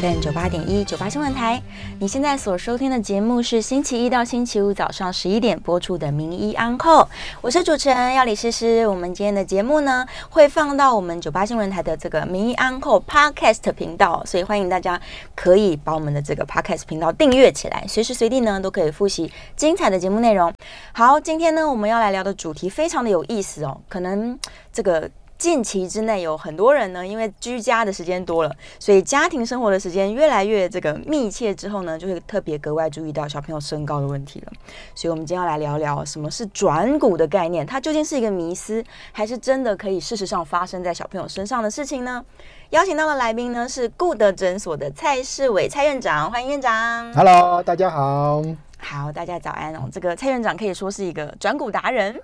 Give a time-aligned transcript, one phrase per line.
[0.00, 1.62] FM 九八点一九八新闻台。
[1.98, 7.00] 你现在所收听的节目是星期一到星期五早上十一点播出的《名医安扣》，
[7.40, 8.86] 我是主持人要李诗诗。
[8.86, 15.00] 我们今天的节目呢，会放到我们九八新闻台的这个《名医安扣》Podcast 频道，所以欢迎大家
[15.34, 20.52] 可以把我们的这个 Podcast 频道订阅起来，随时随地呢都可以复习精彩的节目内容。
[20.92, 24.38] 好，今天呢我们要来聊的主题非常的有意思哦，可能
[24.72, 25.08] 这个。
[25.38, 34.52] 近期之内，有很多人呢，因为居家的时间多了，所以家庭生活的时间越来越这个密切之后呢，就会特别格外注意到小朋友身高的问题了。
[34.94, 42.24] 所以，我们今天要来聊聊什么是转骨的概念，它究竟是一个迷思，还是真的可以事实上发生在小朋友身上的事情呢？
[42.70, 47.12] 邀请到的来宾呢是顾德诊所的蔡世伟蔡院长，欢迎院长。
[47.12, 48.42] Hello，大家好，
[48.78, 49.88] 好，大家早安哦。
[49.92, 52.20] 这个蔡院长可以说是一个转骨达人。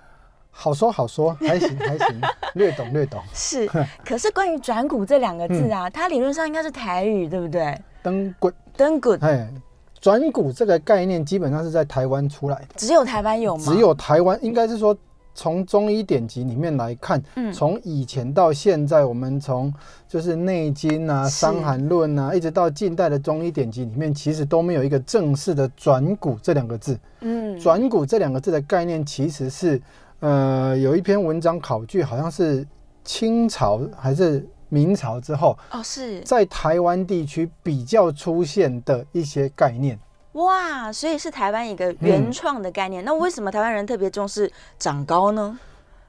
[0.55, 2.21] 好说好说， 还行还行，
[2.53, 3.19] 略懂略懂。
[3.33, 3.67] 是，
[4.05, 7.77] 可是关于转股这两个字啊，它理论上应该是台语，对不对？
[8.03, 9.51] 登骨，登骨哎，
[9.99, 13.63] 转骨这个概念基本上是在台湾出来的，只有台湾有吗？
[13.65, 14.95] 只有台湾，应该是说
[15.33, 19.73] 从中医典籍里面来看，嗯从以前到现在，我们从
[20.07, 26.99] 就是《内经》啊、《是伤寒论》啊，一直到近代的中医典籍里面，其实都没有一个正式的转股这两个字。
[27.21, 29.81] 嗯，转骨这两个字的概念其实是，
[30.23, 32.65] 呃，有一篇文章考据，好像是
[33.03, 39.99] 清朝还是明朝之后，哦是在台湾地区比较出现的一些概念。
[40.31, 43.03] 哇，所以是台湾一个原创的概念。
[43.03, 44.49] 那为什么台湾人特别重视
[44.79, 45.59] 长高呢？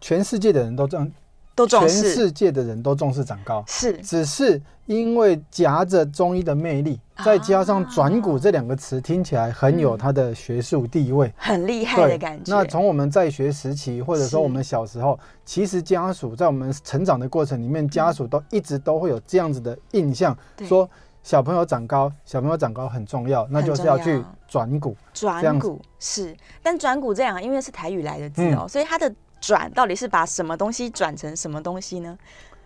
[0.00, 1.14] 全世界的人都这样，全
[1.55, 2.14] 都重视。
[2.14, 3.92] 世界的人都重视长高，是。
[3.98, 11.33] 只是因为夹着中医的魅力，再加上转骨这两个词听起来很有它的学术地位。
[11.36, 12.55] 很厉害的感觉。
[12.55, 20.36] 那从我们在学时期，或者说我们小时候，其实家属在我们成长的过程里面，家属都一直都会有这样子的印象，
[20.67, 20.89] 说
[21.23, 24.95] 小朋友长高，小朋友长高很重要，那就是要去转骨。
[25.14, 28.58] 转骨是，但转骨这两个因为是台语来的字嗯。
[28.58, 29.11] 哦，所以它的
[29.46, 32.16] 转到底是把什么东西转成什么东西呢？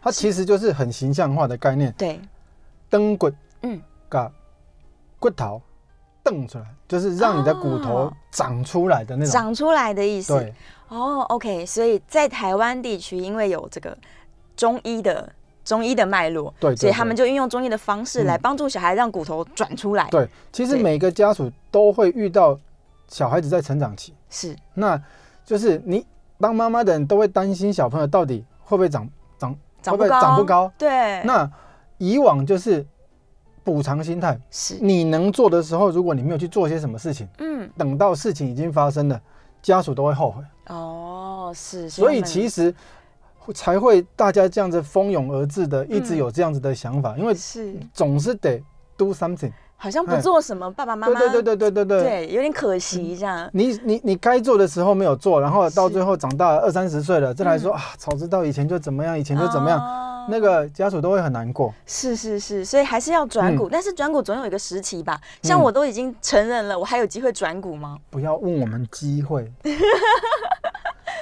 [0.00, 2.20] 它其实就是很形象化的概念，对，
[2.88, 3.30] 蹬骨，
[3.62, 4.30] 嗯，把
[5.18, 5.60] 骨头
[6.22, 8.12] 蹬出来，就是让你的骨头哦。
[8.30, 9.32] 长出来的那种。
[9.32, 10.34] 长出来的意思。
[10.34, 10.54] 对，
[10.88, 13.96] 哦，OK，所以在台湾地区，因为有这个
[14.56, 15.32] 中医的
[15.64, 17.08] 中医的脉络，对对所以他对。
[17.08, 18.26] 们就运用中医的方式嗯。
[18.26, 22.56] 来帮助小孩让骨头转出来。，对，其实每个家属都会遇到
[23.08, 24.54] 小孩子在成长期，是。
[24.74, 25.02] 那
[25.44, 26.06] 就是你
[26.38, 29.52] 当妈妈的人都会担心小朋友到底会不会长长
[29.84, 30.72] 会不会长不高。
[30.78, 31.50] 对，那
[31.98, 32.86] 以往就是
[33.64, 39.20] 补偿心态，是你能做的时候，如果你没有去做些什么事情，嗯等到事情已经发生了，
[39.60, 40.42] 家属都会后悔。
[40.68, 42.74] 哦是，所以其实
[43.54, 48.62] 才会大家这样子蜂拥而至的，一直嗯有这样子的想法，因为是总是得
[48.96, 49.52] do something。
[49.80, 52.26] 好像不做什么，爸爸妈妈对对对对对对对。
[52.26, 53.48] 对有点可惜这样。
[53.52, 61.72] 你你你该做的时候没有做，然后到最后长大了二三十岁了，再来说、啊，早知道以前就怎么样，以前就怎么样，哦那个家属都会很难过。
[61.86, 65.18] 是是是，所以还是要转股，但是转股总有一个时期吧。
[65.42, 67.96] 像嗯我都已经成人了，我还有机会转股吗？
[68.10, 69.50] 不要问我们机会，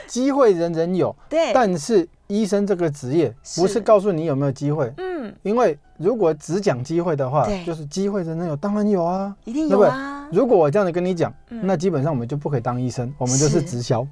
[0.08, 9.34] 机会人人有，对，但是医生这个职业不是是告诉你有没有机会，嗯，因为如果只讲机会的话，就是机会人人有，当然有啊。
[9.44, 10.28] 一定有啊。
[10.32, 14.06] 如果我这样子跟你讲，嗯那基本上我们就不可以当医生，我们就是是直销。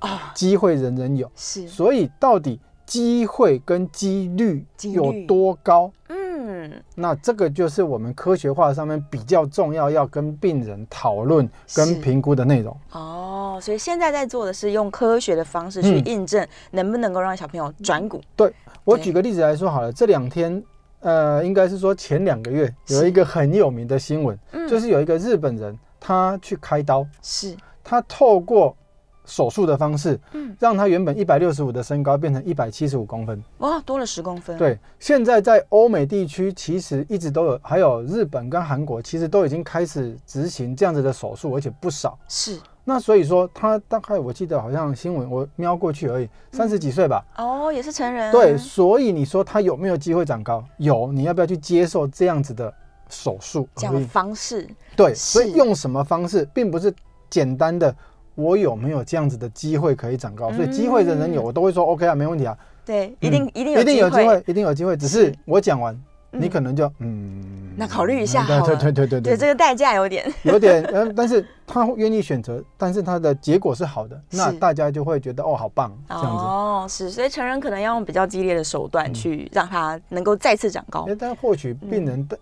[0.00, 5.90] 啊， 机会人人有，是，所以到底机会跟几率有多高？
[6.08, 12.76] 嗯，那这个就是我们科学化上面比较重要，要跟病人讨论跟评估的内容。
[12.92, 18.20] 哦，所以现在在做的是用科学的方式去嗯印证能不能够让小朋友转股。
[18.36, 18.52] 对
[18.84, 20.62] 我举个例子来说好了，这两天，
[21.00, 28.76] 呃，应该是说前两个月有一个很有名的新闻，嗯就是有一个日本人他去开刀，是，他透过
[29.24, 33.42] 手术的方式，嗯让他原本一百六十五的身高变成一百七十五公分。
[33.58, 42.18] 哇，多了十公分。，对，现在在欧美地区其实一直都有，还有日本跟韩国其实都已经开始执行这样子的手术，而且不少。
[42.26, 42.58] 是
[42.88, 47.22] 那所以说，他大概我记得好像新闻我瞄过去而已，三十几岁吧。
[47.36, 48.32] 哦，也是成人。
[48.32, 50.64] 对，所以你说他有没有机会长高？
[50.78, 52.72] 有，你要不要去接受这样子的
[53.10, 54.00] 手术这样的？
[54.06, 56.90] 方式对，所以用什么方式，并不是
[57.28, 57.94] 简单的
[58.34, 60.50] 我有没有这样子的机会可以长高。
[60.54, 62.56] 所以机会人人有，嗯我都会说 OK 啊，没问题啊，
[62.86, 64.42] 对，一定一定有一定有机会。
[64.46, 64.96] 一定有机会。
[64.96, 65.94] 只是是我讲完，
[66.30, 68.76] 你可能就嗯，那考虑一下对对好了。
[68.76, 70.30] 对对对对，这个代价有点。
[70.42, 76.44] 有点，嗯，但是他愿意选择，但是他的结果是好的，那大家就会觉得哦，好棒，这样子。
[76.44, 78.90] 哦，是，所以成人可能要用比较激烈的手嗯。
[78.90, 81.06] 段去让他能够再次长高。
[81.08, 82.38] 哎，但或许病人的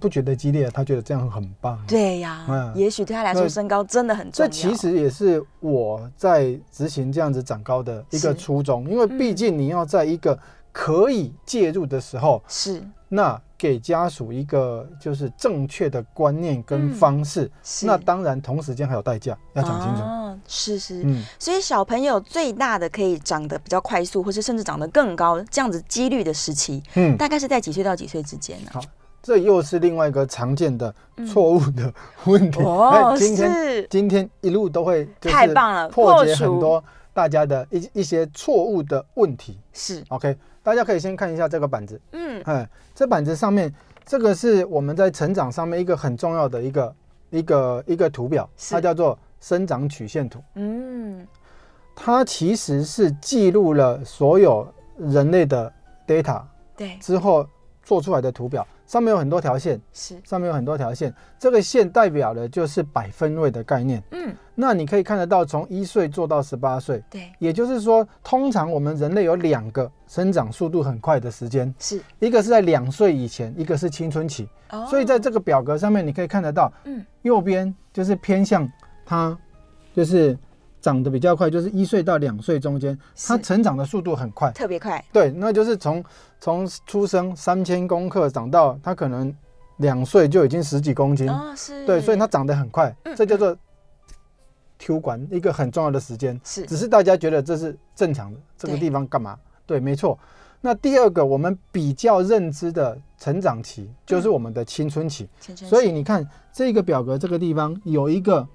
[0.00, 1.78] 不觉得激烈，他觉得这样很棒。
[1.86, 2.72] 对呀，嗯。
[2.74, 4.48] 也许对他来说身高真的很重要。
[4.48, 4.52] 这。
[4.52, 10.38] 其实也是我在执行这样子长高的一个初衷，因为毕竟你要在一个
[10.70, 12.82] 可以介入的时候，是
[13.14, 20.00] 那给家属一个就是正确的观念跟嗯方式，是，那当然同时间还有代价，要讲清楚。
[20.02, 28.70] 哦，是是，嗯，所以小朋友最大的可以长得比较快速，或是甚至长得更高，这样子几率的时期，嗯，大概是在几岁到几岁之间呢？
[28.72, 28.80] 好
[29.22, 30.92] 这又是另外一个常见的
[31.28, 31.92] 错误的
[32.24, 32.60] 问题。
[32.60, 36.82] 嗯哦， 哎今天是今天一路都会就是太棒了破解很多
[37.12, 39.58] 大家的一一些错误的问题。
[39.72, 43.72] 是，OK，大家可以先看一下这个板子，嗯，哎，这板子上面
[44.04, 46.94] 这个是我们在成长上面一个很重要的一个
[47.30, 50.40] 一个一个图表，它叫做生长曲线图。
[50.54, 51.26] 嗯，
[51.96, 54.66] 它其实是记录了所有
[54.96, 55.72] 人类的
[56.06, 56.42] data
[56.76, 57.46] 对，之后
[57.82, 64.02] 做出来的图表，上面有很多条线，是，上面有很多条线，这个线代表的就是百分位的概念。
[64.10, 74.48] 嗯，那你可以看得到，从一岁做到十八岁，对，也就是说，通常我们人类有两个生长速度很快的时间，是，一个是在两岁以前，一个是青春期。
[74.70, 74.86] 哦。
[74.90, 78.70] 所以在这个表格上面，你可以看得到，嗯，右边就是偏向
[79.06, 79.36] 它，
[79.94, 80.36] 就是
[80.82, 84.50] 长得比较快，就是一岁到两岁中间，它成长的速度很快。
[84.50, 86.04] 特别快，对，那就是从
[86.40, 89.34] 从出生三千公克长到它可能
[89.76, 93.56] 两岁就已经十几公斤，哦，是，对，所以它长得很快，嗯这叫做
[94.80, 96.38] Q 管一个很重要的时间。
[96.44, 99.38] 是只是大家觉得这是正常的，这个地方干嘛？
[99.64, 100.18] 对，没错。
[100.64, 105.28] 那第二个，我们比较认知的成长期就是我们的青春期。
[105.54, 108.46] 所以你看这个表格这个地方有一个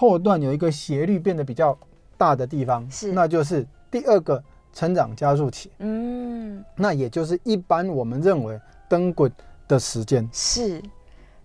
[0.00, 1.76] 后段有一个斜率变得比较
[2.16, 3.12] 大的地方，是。
[3.12, 4.42] 那就是第二个
[4.72, 8.58] 成长加速期，嗯，那也就是一般我们认为
[8.88, 9.30] 灯滚
[9.68, 10.26] 的时间。
[10.32, 10.82] 是。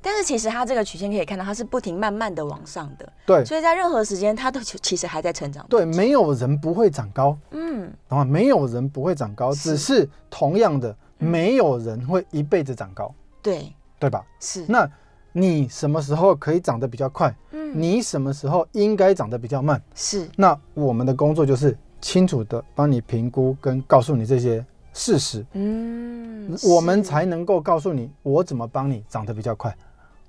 [0.02, 3.44] 但是其实它这个曲线可以看到，它是不停慢慢的往上的，对。
[3.44, 5.66] 所以在任何时间，它都其其实还在成长。
[5.68, 8.24] 对，，没有人不会长高，嗯，然后？
[8.24, 9.72] 没有人不会长高，是。
[9.72, 11.28] 只是同样的，嗯。
[11.28, 14.24] 没有人会一辈子长高，对，对吧？
[14.40, 14.90] 是，那
[15.38, 17.36] 你什么时候可以长得比较快？
[17.52, 19.82] 嗯，你什么时候应该长得比较慢？
[19.94, 29.76] 是那我们的工作就是清楚的帮你评估跟告诉你这些事实，嗯，我们才能够告诉你我怎么帮你长得比较快。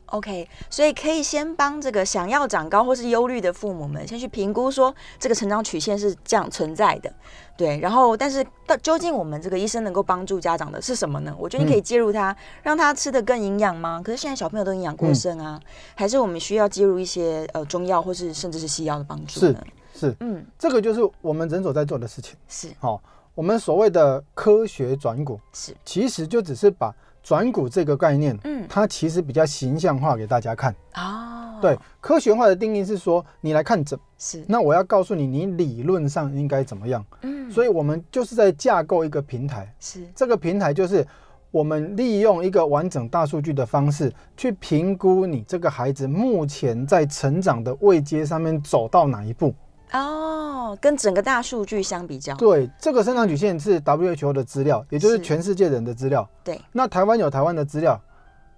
[0.07, 7.13] OK，所以可以先帮这个想要长高或是忧虑的父母们，先去评估说这个成长曲线是这样存在的，
[7.57, 7.79] 对。
[7.79, 11.35] 然后，但是到究竟我们这个医生能够帮助家长的是什么呢？
[11.39, 14.01] 我觉得你可以介入他，让他吃的更营养吗？
[14.05, 15.61] 可是现在小朋友都营养过剩啊，
[15.95, 19.61] 还是我们需要介入一些呃中药或是甚至是西药的帮助是呢？
[19.95, 22.37] 是，嗯，这个就是我们诊所在做的事情。
[22.49, 23.01] 是好、
[23.35, 30.75] 我们所谓的科学转骨，是，其实就只是把转骨这个概念，嗯，它其实比较形象化给大家看。
[30.95, 31.26] 哦，
[31.61, 37.05] 对，，科学化的定义是说，你来看诊，是，那我要告诉你，你理论上应该怎么样。
[37.23, 41.07] 嗯，所以我们就是在架构一个平台，是，这个平台就是
[41.51, 49.55] 我们利用一个完整大数据的方式去评估你这个孩子目前在成长的位阶上面走到哪一步。
[49.93, 55.23] 哦，跟整个大数据相比较，对，这个生长曲线是 WHO 的资料，也就是是。
[55.23, 56.29] 全世界人的资料。
[56.43, 57.99] 对，那台湾有台湾的资料，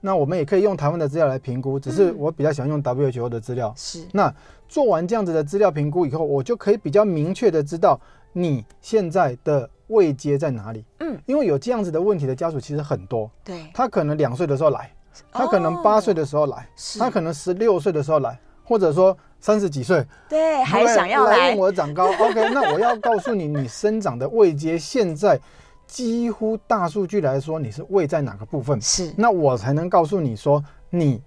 [0.00, 3.72] 那我们也可以用台湾的资料来评估，只是嗯我比较喜欢用 WHO 的资料。
[3.76, 4.32] 是，那
[4.68, 8.00] 做完这样子的资料评估以后，我就可以比较明确的知道
[8.32, 10.84] 你现在的位阶在哪里。
[11.00, 14.92] 嗯，因为有这样子的问题的家属其实很多，对，他可能两岁的时候来，
[15.32, 20.06] 他可能八岁的时候来，哦他可能十六岁的时候来，或者说三十几岁。
[20.28, 22.06] 对，还想要问，我长高。
[22.06, 25.40] OK， 那我要告诉你，你生长的位阶现在
[25.88, 28.80] 几乎大数据来说，你是位在哪个部分？
[28.80, 31.20] 是，那我才能告诉你说，你，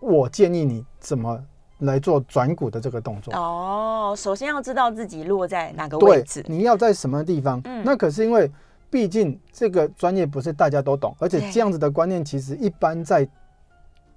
[0.00, 1.42] 我建议你怎么
[1.78, 3.34] 来做转股的这个动作。
[3.34, 7.60] 哦，首先要知道自己落在哪个位置，，你要在什么地方？
[7.64, 8.48] 嗯那可是因为，
[8.90, 13.26] 毕竟这个专业不是大家都懂，而且这样子的观念其实一般在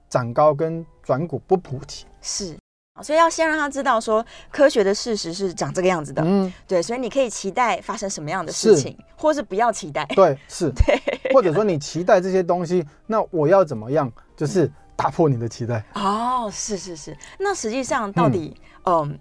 [0.09, 2.05] 长高跟转股不普及。
[2.21, 2.55] 是。
[3.01, 10.71] 所以要先让他知道说科学的事实是长这个样子的，嗯，对，所以你可以期待发生什么样的事是情，或是不要期待，对， 是。
[10.71, 10.99] 对
[11.33, 14.11] 或者说你期待这些东西，那我要怎么样？
[14.35, 15.83] 就是打破你的期待。
[15.93, 17.15] 哦，是是是。
[17.37, 19.17] 那实际上到底，嗯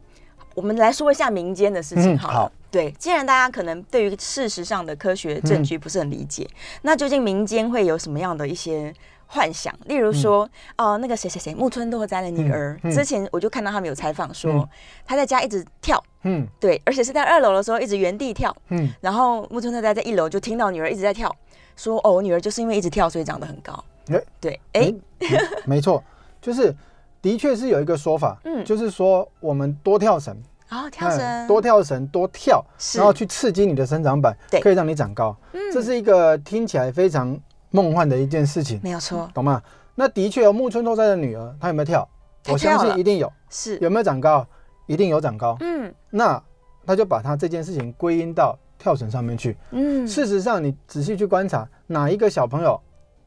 [0.54, 2.34] 我们来说一下民间的事情嗯好了。
[2.34, 6.48] 好对，既然大家可能对于事实上的科学证据不是很理解，
[6.82, 8.92] 那究竟民间会有什么样的一些
[9.30, 9.72] 幻想？
[9.84, 14.68] 例如说，哦、那个谁谁谁木村拓哉的女儿，嗯嗯之前我就看到他们有采访说，嗯
[15.06, 21.32] 她在家一直跳，嗯对，而且是在二楼的时候一直原地跳，嗯，然后木村拓哉在一楼就听到女儿一直在跳，
[21.76, 23.72] 说哦，我女儿就是因为一直跳，所以长得很高。
[24.10, 26.02] 哎对，哎、没没错，
[26.40, 26.74] 就是
[27.20, 30.34] 的确是有一个说法，嗯就是说我们多跳绳，
[30.70, 35.36] 哦，跳哎绳，多跳绳，多跳，然后去刺激你的生长板对，可以让你长高。
[35.52, 37.38] 嗯这是一个听起来非常
[37.70, 39.62] 梦幻的一件事情，没有错，懂吗？
[39.94, 42.08] 那的确有木村拓哉的女儿，她有没有跳？
[42.48, 43.30] 我相信一定有。
[43.50, 44.46] 是，有没有长高？
[44.86, 45.56] 一定有长高。
[45.60, 46.42] 嗯那
[46.86, 49.56] 他就把他这件事情归因到跳绳上面去。
[49.72, 52.80] 嗯，事实上，你仔细去观察，哪一个小朋友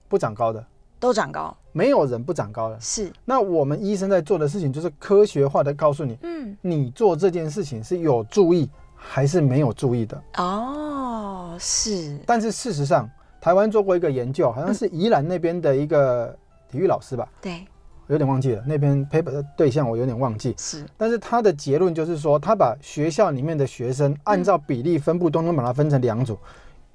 [0.08, 0.66] 不长高的？
[1.00, 2.80] 都长高，没有人不长高的。
[2.80, 10.24] 是，那我们医生在做的事情，就是科学化的告诉你，嗯，你做这件事情是有注意还是没有注意的。
[10.38, 13.08] 哦，是，但是事实上，
[13.42, 16.38] 台湾做过一个研究，好像是宜兰那边的一个
[16.70, 17.66] 体育老师吧，对，
[18.06, 20.54] 有点忘记了，那边 paper 的对象我有点忘记。
[20.60, 26.38] 是，但是他的结论就是说，他把学校里面的学生按照比例分布，都能把它分成两组，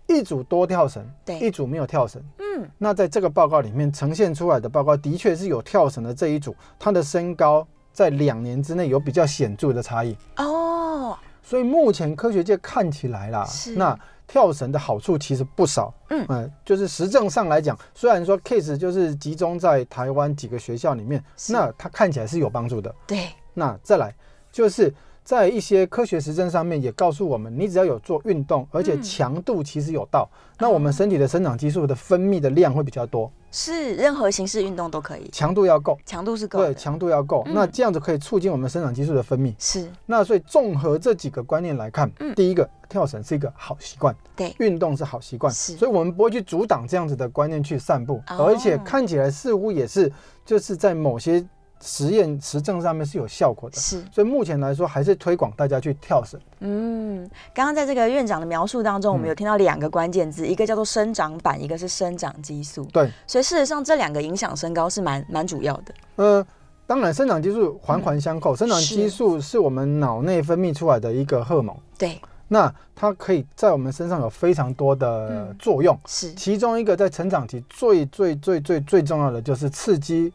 [0.06, 1.40] 一组多跳绳，对。
[1.40, 2.22] 一组没有跳绳。
[2.38, 10.16] 嗯，那在这个报告里面呈现出来的报告，的确是有跳绳的这一组，他的身高在两年之内有比较显著的差异。
[10.36, 15.92] 哦，所以目前科学界看起来啦是，那跳绳的好处其实不少。
[16.10, 16.24] 嗯。
[16.28, 22.94] 呃就是实证上来讲，虽然说 case 就是集中在台湾几个学校里面，那它看起来是有帮助的。
[23.06, 24.14] 对，那再来
[24.50, 24.92] 就是
[25.22, 29.02] 在一些科学实证上面也告诉我们，你只要有做运动，而且嗯。
[29.02, 30.28] 强度其实有到，
[30.58, 35.98] 那我们身体的生长激素的分泌的量会比较多，是任何形式运动都可以，强度要够。
[36.04, 37.54] 强度是够对，强度要够，嗯。
[37.54, 39.54] 那这样子可以促进我们生长激素的分泌。
[39.58, 42.34] 是，那所以综合这几个观念来看，嗯。
[42.34, 45.74] 第一个跳绳是一个好习惯，对，运动是好习惯，是。
[45.74, 48.44] 所以我们不会去阻挡这样子的观念去散步，哦。
[48.44, 50.12] 而且看起来似乎也是
[50.44, 51.42] 就是在某些
[51.80, 53.76] 实验实证上面是有效果的。
[53.76, 56.40] 是，所以目前来说，还是推广大家去跳绳。
[56.60, 62.84] 嗯，刚刚在这个院长的描述当中，我们嗯有听到两个关键字，一个叫做生长板，一个是生长激素。
[62.86, 65.94] 对，所以事实上这两个影响身高是蛮蛮主要的。
[66.16, 66.46] 呃，
[66.86, 75.98] 当然生长激素环环相扣，生长激素是我们脑内分泌出来的一个荷尔蒙，对，那它可以在我们身上有非常多的嗯作用。
[76.06, 80.32] 是，其中一个在成长期最最最最最重要的就是刺激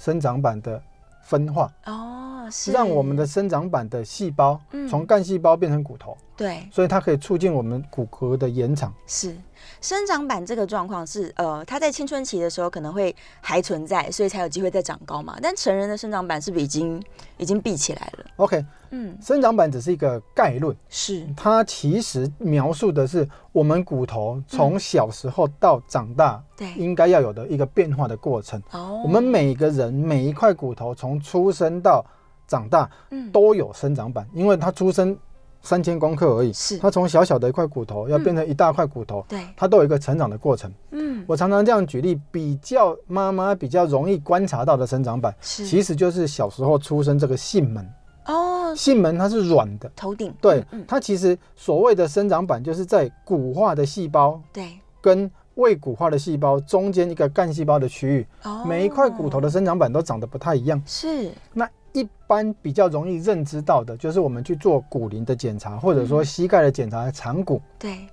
[0.00, 0.80] 生长板的
[1.20, 2.29] 分化，哦，
[2.72, 4.88] 让我们的生长板的细胞嗯。
[4.88, 6.68] 从干细胞变成骨头，对。
[6.72, 8.92] 所以它可以促进我们骨骼的延长。
[9.06, 9.34] 是。
[9.82, 15.38] 生长板这个状况是呃，它在青春期的时候可能会还存在，所以才有机会再长高嘛。
[15.42, 17.02] 但成人的生长板是不是已经
[17.36, 21.26] 已经闭起来了？OK，嗯，生长板只是一个概论，是。
[21.36, 26.72] 它其实描述的是我们骨头从小时候到长大对。
[26.74, 28.60] 应该要有的一个变化的过程。
[28.72, 32.04] 哦，我们每个人每一块骨头从出生到
[32.50, 33.30] 长大嗯。
[33.30, 35.16] 都有生长板，因为它出生
[35.62, 36.76] 三千公克而已，是。
[36.78, 40.72] 它从小小的一块骨头要变成一大块骨头，对，它都有一个成长的过程。
[40.90, 41.24] 嗯。
[41.28, 45.64] 我常常这样举例，比较妈妈比较容易观察到的生长板，是。
[45.64, 47.88] 其实就是小时候出生这个囟门。
[48.26, 48.74] 哦。
[48.74, 54.78] 囟门它是软的，头顶对它其实所谓的生长板就是在骨化的细胞对。
[55.00, 60.80] 跟未骨化的细胞中间一个干细胞的区域，哦，每一块骨头的生长板都长得不太一样。
[60.86, 61.32] 是。
[61.52, 68.06] 那一般比较容易认知到的，就是我们去做骨龄的检查，或者嗯说膝盖的检查，长骨，对，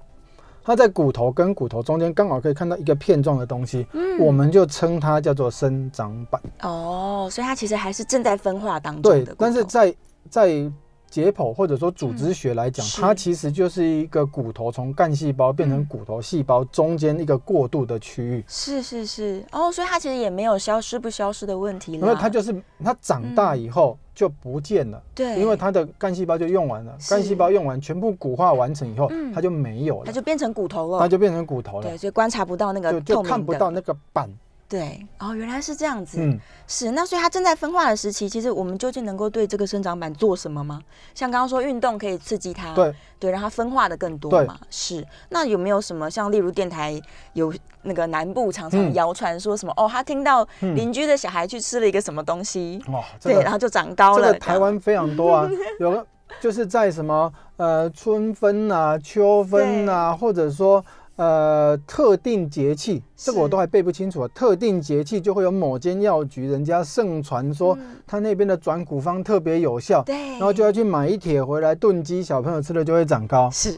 [0.64, 4.20] 它在骨头跟骨头中间刚好可以看到一个片状的东西，嗯。
[4.20, 6.42] 我们就称它叫做生长板。
[6.62, 9.96] 哦，所以它其实还是正在分化当中对的骨头，但是在
[10.30, 10.72] 在
[11.10, 15.86] 解剖或者说组织学来讲，嗯它其实就是一个骨头从干细胞变成嗯。
[15.88, 18.44] 骨头细胞中间一个过渡的区域。
[18.48, 19.44] 是是是。
[19.52, 25.12] 哦，所以它其实也没有消失不消失的问题了，因为它就是它长大以后就不见了，嗯。
[25.16, 29.32] 对，因为它的干细胞就用完了，干细胞用完全部骨化完成以后，嗯。
[29.34, 31.88] 它就没有了，它就变成骨头了，它就变成骨头了。
[31.88, 34.30] 对，，所以观察不到那个就就看不到那个板。
[34.70, 40.82] 对，哦，原来是这样子，嗯，是那所以它正在分化的时期，其实我们究竟能够对这个生长板做什么吗？
[41.16, 42.94] 像刚刚说运动可以刺激它，对。
[43.20, 44.60] 对，让它分化的更多嘛。
[44.70, 47.02] 是，那有没有什么像例如电台
[47.34, 48.94] 有那个南部常常嗯。
[48.94, 50.76] 谣传说什么、哦，他听到嗯。
[50.76, 54.34] 邻居的小孩去吃了一个什么东西，哇，这对，然个后就长高这了。
[54.34, 56.06] 个台湾非常多啊， 有个
[56.40, 60.86] 就是在什么呃春分啊、秋分啊，或者说
[61.18, 64.28] 呃特定节气，这个我都还背不清楚啊。
[64.34, 73.50] 特定节气就会有某间药局，人家盛传说嗯他那边的转骨方特别有效，对，然后就要去买一帖回来炖鸡，小朋友吃了就会长高。
[73.52, 73.78] 是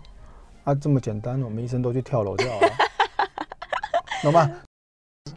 [0.63, 2.67] 啊，这么简单，我们医生都去跳楼掉了，
[4.22, 4.51] 懂吗？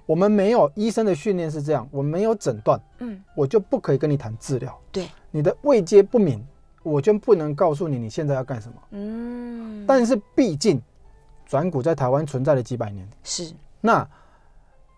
[0.04, 4.76] 我们没有医生的训练是这样，我没有诊断，嗯我就不可以跟你谈治疗。
[4.90, 6.44] 对，你的位阶不明，
[6.82, 8.74] 我就不能告诉你你现在要干什么。
[8.90, 10.82] 嗯，但是毕竟
[11.52, 13.52] 转骨在台湾存在了几百年，是。
[13.82, 14.08] 那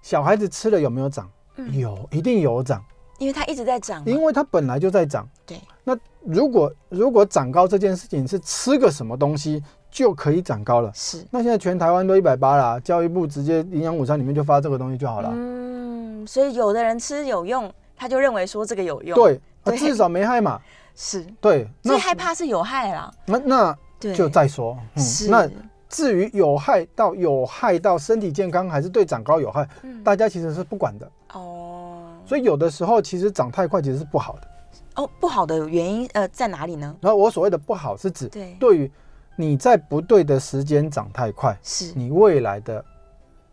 [0.03, 1.29] 小孩子吃了有没有长？
[1.57, 1.77] 嗯。
[1.77, 2.81] 有，一定有长，
[3.19, 5.29] 因为它一直在涨，因为它本来就在涨。
[5.45, 11.27] 对，那如果如果长高这件事情是吃个什么东西就可以长高了，是。
[11.29, 15.33] 那现在全台湾都一百八啦，教育部直接营养午餐里面就发这个东西就好了。
[15.35, 20.61] 嗯，所以有的人吃有用，他就认为说这个有用，，对，啊至少没害嘛。
[20.95, 21.27] 是。
[21.41, 23.77] 对，最害怕是有害啦，那那，
[24.15, 24.79] 就再说。
[24.95, 25.29] 嗯是。
[25.29, 25.51] 那
[25.95, 31.09] 至于有害到有害到身体健康，还是对长高有害，嗯大家其实是不管的。
[31.33, 34.49] 哦所以有的时候其实长太快其实是不好的。
[34.97, 36.97] 哦不好的原因呃在哪里呢？
[37.01, 38.91] 然后我所谓的不好是指对，对于
[39.37, 42.85] 你在不对的时间长太快，是你未来的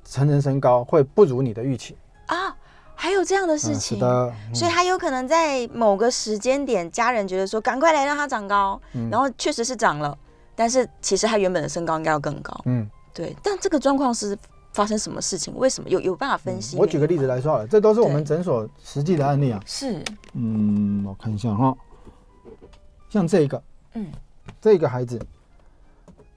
[0.04, 1.96] 成人身高会不如你的预期。
[2.26, 2.58] 啊，
[2.96, 4.00] 还有这样的事嗯情，
[4.56, 10.18] 所以他有可能在某个时间点，家人觉得说赶快来让他长高，嗯然后确实是长了，
[10.62, 12.56] 但是其实他原本的身高应该要更高。
[12.66, 14.38] 嗯，对，但这个状况是
[14.74, 15.58] 发生什么事情？
[15.58, 16.78] 为什么有有办法分析？
[16.78, 19.60] 我举个例子，来说好了，这都是我们诊所实际的案例啊。
[19.66, 20.04] 是
[20.34, 21.76] 嗯，我看一下哈，
[23.10, 23.64] 像这个，
[23.96, 24.06] 嗯，
[24.62, 25.20] 这个孩子，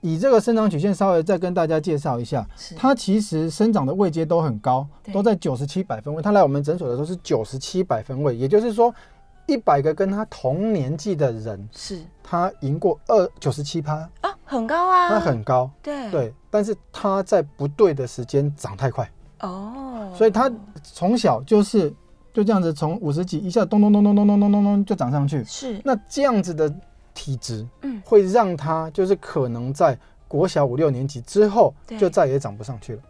[0.01, 6.23] 以这个生长曲线稍微再跟大家介绍一下，是他其实生长的位阶都很高，都在九十七百分位。
[6.23, 8.95] 他来我们诊所的时候是九十七百分位，也就是说，
[9.47, 15.71] 一百个跟他同年纪的人，是他赢过二九十七趴，啊，很高啊，他很高。
[15.83, 19.11] 对对，但是他在不对的时间长太快，
[19.41, 20.51] 哦，所以他
[20.83, 21.91] 从小就是
[22.33, 25.45] 就这样子从五十几一下咚咚咚咚咚咚咚咚咚就涨上去。
[25.45, 26.73] 是那这样子的
[27.13, 33.03] 体质，嗯会让他就是可能在国小五六年级之后对就再也长不上去了。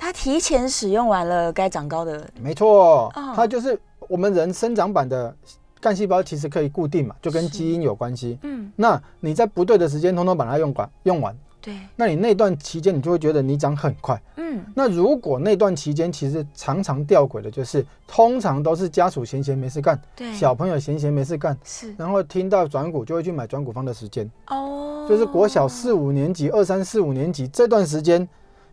[0.00, 5.34] 他提前使用完了该长高的，没错哦，它就是我们人生长板的
[5.80, 8.38] 干细胞其实可以固定嘛，就跟基因有关系。
[8.42, 14.20] 嗯，那你在不对的时间，通通把它用完用完，对，那你那段期间你就会觉得你长很快。
[14.36, 21.94] 嗯，那如果那段期间其实常常吊诡的，就是通常都是家属闲闲没事干，对，小朋友闲闲没事干，是。
[21.98, 28.26] 然后听到转股就会去买转股方的时间，哦，就是国小四五年级、二三四五年级这段时间，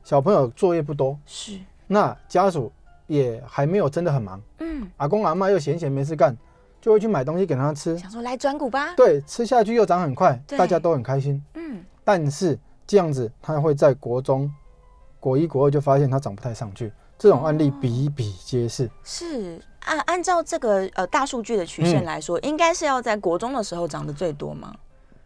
[0.03, 2.71] 小朋友作业不多，是，那家属
[3.07, 6.35] 也还没有真的很忙，嗯，阿公阿妈又闲闲没事干，
[6.81, 11.43] 就会去买东西给他吃，想说来转股吧，对，吃下去又长很快，大家都很开心。
[11.53, 14.51] 嗯，但是这样子，他会在国中、
[15.19, 18.89] 国一、国二就发现他长不太上去，这种案例比比皆是。
[19.03, 19.61] 是。
[19.85, 22.05] 按按照这个呃大数据的曲线嗯。
[22.05, 24.73] 来说，应该是要在国中的时候涨得最多吗？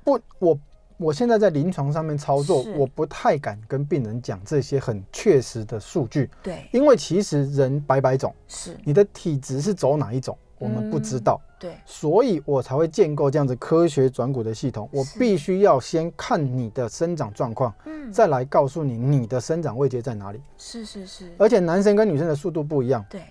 [0.03, 0.59] 不，我
[0.99, 11.39] 我现在在临床上面操作，我不太敢跟病人讲这些很确实的数据，对，因为其实人百百种，是，你的体质是走哪一种，我们不知道。
[11.57, 14.89] 对，所以我才会建构这样子科学转骨的系统。
[14.91, 20.41] 我必须要先看你的生长状况，嗯，再来告诉你你的生长位阶在哪里。
[20.57, 23.21] 是是是，而且男生跟女生的速度不一样，对，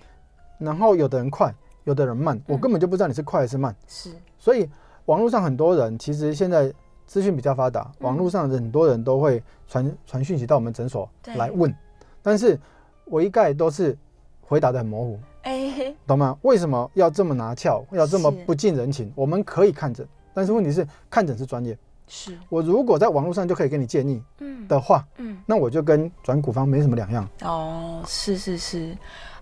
[0.57, 1.53] 然后有的人快，
[1.83, 3.75] 有的人慢，我根本就不知道你是快还是慢。
[3.87, 4.67] 是，所以
[5.05, 6.71] 网络上很多人其实现在
[7.09, 11.75] 资讯比较发达，嗯网络上很多人都会传传讯息到我们诊所对来问，
[12.21, 12.57] 但是
[13.05, 13.97] 我一概都是
[14.41, 15.19] 回答的很模糊。
[15.41, 16.37] 哎，懂吗？
[16.43, 19.11] 为什么要这么拿翘，要这么不近人情？
[19.15, 21.75] 我们可以看诊，但是问题是看诊是专业。
[22.07, 27.27] 是，我如果在网络上就可以给你建议嗯的话，嗯，那我就跟转股方没什么两样。
[27.41, 28.95] 哦，是是是，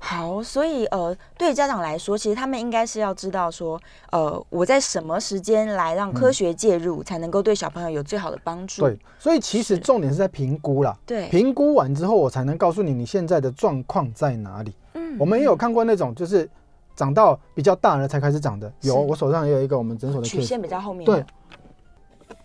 [0.08, 3.78] 好，所以呃，对家长来说，其实他们应该是要知道说，
[4.12, 8.84] 呃，我在什么时间来让科学介入，才能够对小朋友有最好的帮助。
[8.84, 10.98] 嗯对，所以其实重点是在评估啦。
[11.06, 14.74] 对，评估完之后，我才能告诉你你现在的状况在哪里。
[14.94, 16.50] 嗯我们也有看过那种就是
[16.96, 21.22] 长到比较大了才开始长的，有我手上也有一个我们诊所的曲线比较后面对，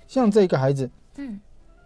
[0.08, 1.40] 像这个孩子，嗯，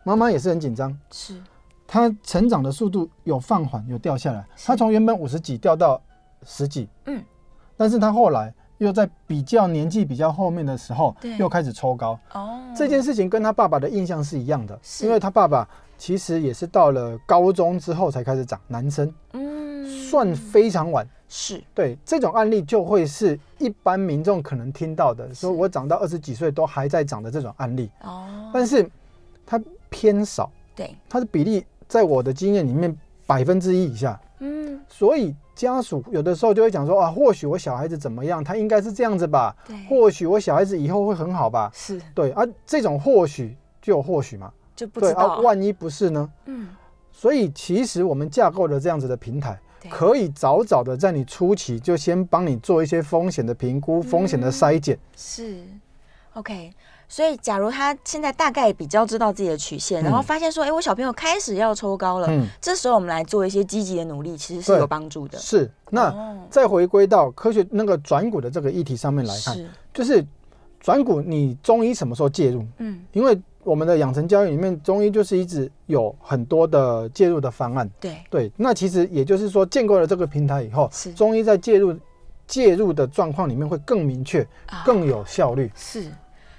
[0.04, 1.38] 妈妈也是很紧张，是
[1.86, 4.44] 他成长的速度有放缓，有掉下来。
[4.64, 6.00] 他从原本五十几掉到
[6.42, 7.22] 十几，嗯，
[7.76, 12.18] 但是他后来又在比较年纪比较后面的时候，又开始抽高。
[12.32, 19.56] 哦，这件事情跟他爸爸的印象是一样的，因为他爸爸其实也是到了高中之后才开始长，男生嗯。
[20.08, 21.06] 算非常晚。
[21.28, 21.62] 是。
[21.74, 28.88] 对这种案例，就会是一般民众可能听到的，说我长到二十几岁都还在长的这种案例，哦，但是
[29.44, 30.50] 它偏少。
[30.76, 32.96] 对，它的比例在我的经验里面
[33.26, 34.20] 百分之一以下。
[34.40, 42.00] 嗯，所以家属有的时候就会讲说啊，或许我小孩子怎么样，他应该是这样子吧，对，或许我小孩子以后会很好吧，是。
[42.14, 46.30] 对啊，这种或许就有或许嘛，就不对啊，知道，万一不是呢？
[46.44, 46.68] 嗯，
[47.10, 54.98] 所以其实我们架构了这样子的平台，可以早早的在你初期就先帮你做一些风险的评估、风险的筛检。
[55.16, 55.64] 是
[56.34, 56.70] ，OK。
[57.08, 65.38] 所以，假如他现在大概比较知道自己的曲线，然后嗯发现说，哎、我小朋友开始要抽高了，嗯，这时候我们来做一些积极的努力，其实是有帮助的。
[65.38, 65.70] 是。
[65.88, 70.24] 那哦再回归到科学那个转骨的这个议题上面来看，是，就是
[70.80, 72.64] 转骨，你中医什么时候介入？
[72.78, 77.88] 嗯，因为我们的养成教育里面，中医就是一直有很多的介入的方案。
[78.00, 81.96] 对，对，那其实也就是说，建构了这个平台以后，中医在介入
[82.46, 85.70] 介入的状况里面会更明确、啊更有效率。
[85.74, 86.10] 是。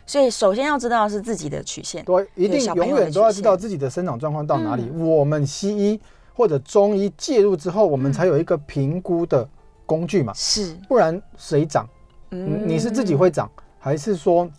[0.08, 2.04] 所以，首先要知道是自己的曲线。
[2.06, 4.90] 对，一定永远都要知道自己的生长状况到哪里。
[4.92, 6.00] 嗯我们西医
[6.34, 9.48] 或者中医介入之后，我们嗯才有一个评估的
[9.86, 11.86] 工具嘛，是，不然谁长？
[12.32, 14.50] 嗯你是自己会长，还是说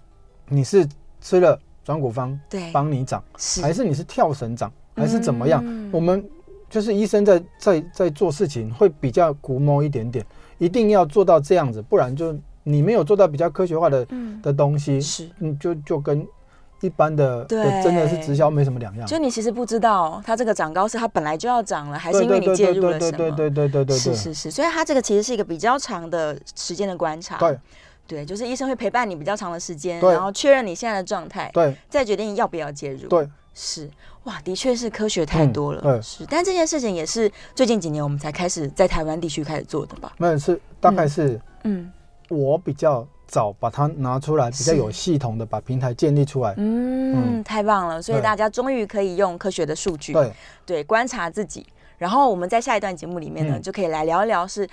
[0.48, 0.87] 你是
[1.20, 5.62] 吃了转骨方对，帮你长，是还是你是跳绳长，还是怎么样？
[5.64, 6.22] 嗯我们
[6.68, 10.24] 就是医生在在在做事情会比较古摸一点点，
[10.58, 12.37] 一定要做到这样子，不然就
[12.68, 15.28] 你没有做到比较科学化的嗯，的东西，是。
[15.38, 16.26] 你，就就跟
[16.81, 19.07] 一般的对的真的是直销没什么两样。
[19.07, 23.18] 就你其实不知道，它这个长高是它本来就要长了，还是因为你介入了对什么？
[23.18, 27.38] 对对对对对对对是是是，所以它这个其实是一个比较长的时间的观察。
[27.38, 27.59] 对
[28.07, 33.90] 对，就是医生会陪伴你比较长的时间，然后确认你现在的状态，对再决定要不要介入。，对是
[34.24, 35.83] 哇，的确是科学太嗯多了。
[35.83, 40.12] 对是，但这件事情也是最近几年我们才开始在台湾地区开始做的吧？
[40.18, 41.90] 没有是大概是嗯
[42.29, 46.55] 我比较早把它拿出来，比较有系统的把平台建立出来。
[46.57, 48.01] 嗯，太棒了！
[48.01, 50.33] 所以大家终于可以用科学的数据对。
[50.64, 51.67] 对观察自己，
[51.99, 53.62] 然后我们在下一段节目里面呢，嗯。
[53.62, 54.69] 就可以来聊一聊是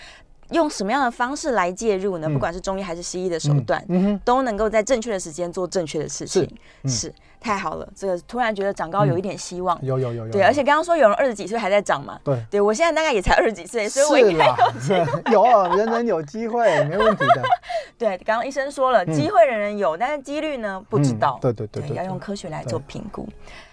[0.52, 2.28] 用什么样的方式来介入呢？
[2.30, 2.34] 嗯。
[2.34, 3.64] 不管是中医还是西医的手嗯。
[3.64, 6.50] 段，都能够在正确的时间做正确的事情，
[6.84, 6.90] 嗯。
[6.90, 7.14] 是
[7.46, 7.88] 太好了。
[7.96, 10.32] 这个突然觉得长高有一点希望，有有有有。
[10.32, 12.44] 对，而且刚刚说有人二十几岁还在长嘛，对。
[12.50, 14.58] 对我现在大概也才二十几岁，所以我是应该啦，
[15.32, 17.44] 有啊人人有机会，没问题的。
[18.00, 18.18] 对。
[18.26, 21.38] 刚刚医生说了，嗯机会人人有，但是几率呢不知嗯道。
[21.40, 23.28] 对对对对，要用科学来做评估。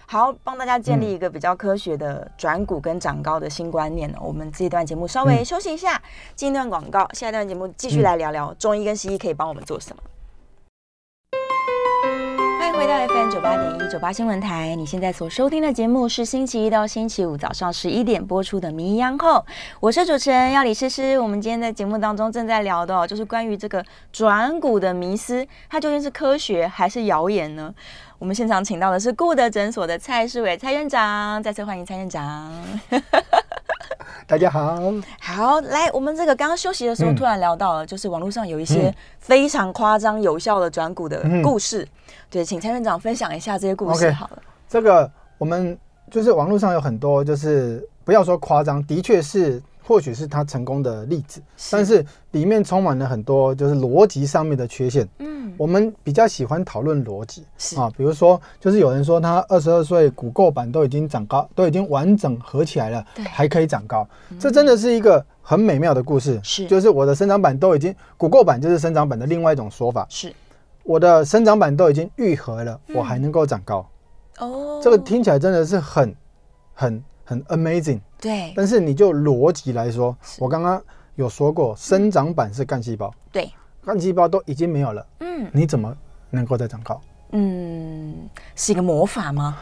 [0.05, 4.17] 好，帮大家建立一个比较科学的转股跟长高的新观念呢。
[4.21, 5.99] 我们这一段节目稍微嗯休息一下，
[6.35, 10.03] 进一段广告，下一段节目继续来聊聊中医跟西医可以帮我们做什么。
[12.85, 19.35] 欢迎回到 FM 九八点一九八新闻台，你现在所收听的节目是星期一到星期五早上十一点播出的《名医央后》，
[19.79, 21.17] 我是主持人要李诗诗。
[21.17, 27.73] 我们今天在节目当中正在聊的、哦，就是关于这个转股的迷思，它究竟是科学还是谣言呢？
[28.19, 32.51] 我们现场请到的是顾德诊所的蔡世伟蔡院长，再次欢迎蔡院长。
[34.27, 34.79] 大家好，
[35.19, 37.15] 好，来，我们这个刚刚休息的时候嗯。
[37.15, 38.95] 突然聊到了，就是网络上有一些嗯。
[39.19, 41.41] 非常夸张有效的转股的嗯。
[41.41, 41.87] 故事，
[42.29, 44.41] 对，请蔡院长分享一下这些故事好了。
[44.67, 45.77] 这个我们
[46.11, 51.41] 就是网络上有很多，就是不要说夸张，的确是或许是他成功的例子，
[51.71, 55.07] 但是里面充满了很多就是逻辑上面的缺陷。
[55.19, 57.45] 嗯，我们比较喜欢讨论逻辑
[57.77, 64.07] 啊，比如说，就是有人说他二十二岁骨垢板都已经长高，都已经完整合起来了对，还可以长高，
[64.39, 66.39] 这真的是一个很美妙的故事。
[66.43, 66.65] 是。
[66.65, 70.33] 就是我的生长板都已经骨垢板就是生长板的另外一种说法，是。
[70.83, 72.95] 我的生长板都已经愈合了，嗯。
[72.95, 73.89] 我还能够长高，
[74.39, 76.15] 哦，这个听起来真的是很
[76.73, 77.99] 很很 amazing。
[78.19, 80.81] 对但是你就逻辑来说，我刚刚
[81.15, 83.51] 有说过，生长板是干细胞，对，
[83.85, 85.95] 干细胞都已经没有了，嗯你怎么
[86.29, 87.01] 能够再长高？
[87.31, 89.57] 嗯，是一个魔法吗？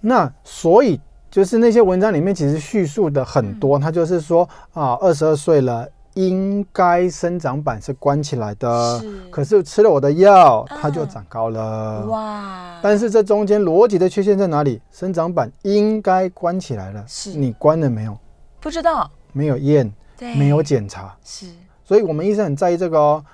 [0.00, 5.88] 那所以就是那些文章里面其实叙述的很嗯多，他就是说啊，二十二岁了。
[6.14, 9.00] 应该生长板是关起来的。
[9.00, 12.06] 是，可是吃了我的药，它就啊长高了。
[12.06, 14.80] 哇，但是这中间逻辑的缺陷在哪里？
[14.90, 17.30] 生长板应该关起来了，是。
[17.30, 18.16] 你关了没有？
[18.60, 21.46] 不知道，没有验，对，没有检查，是，
[21.84, 23.24] 所以我们医生很在意这个哦，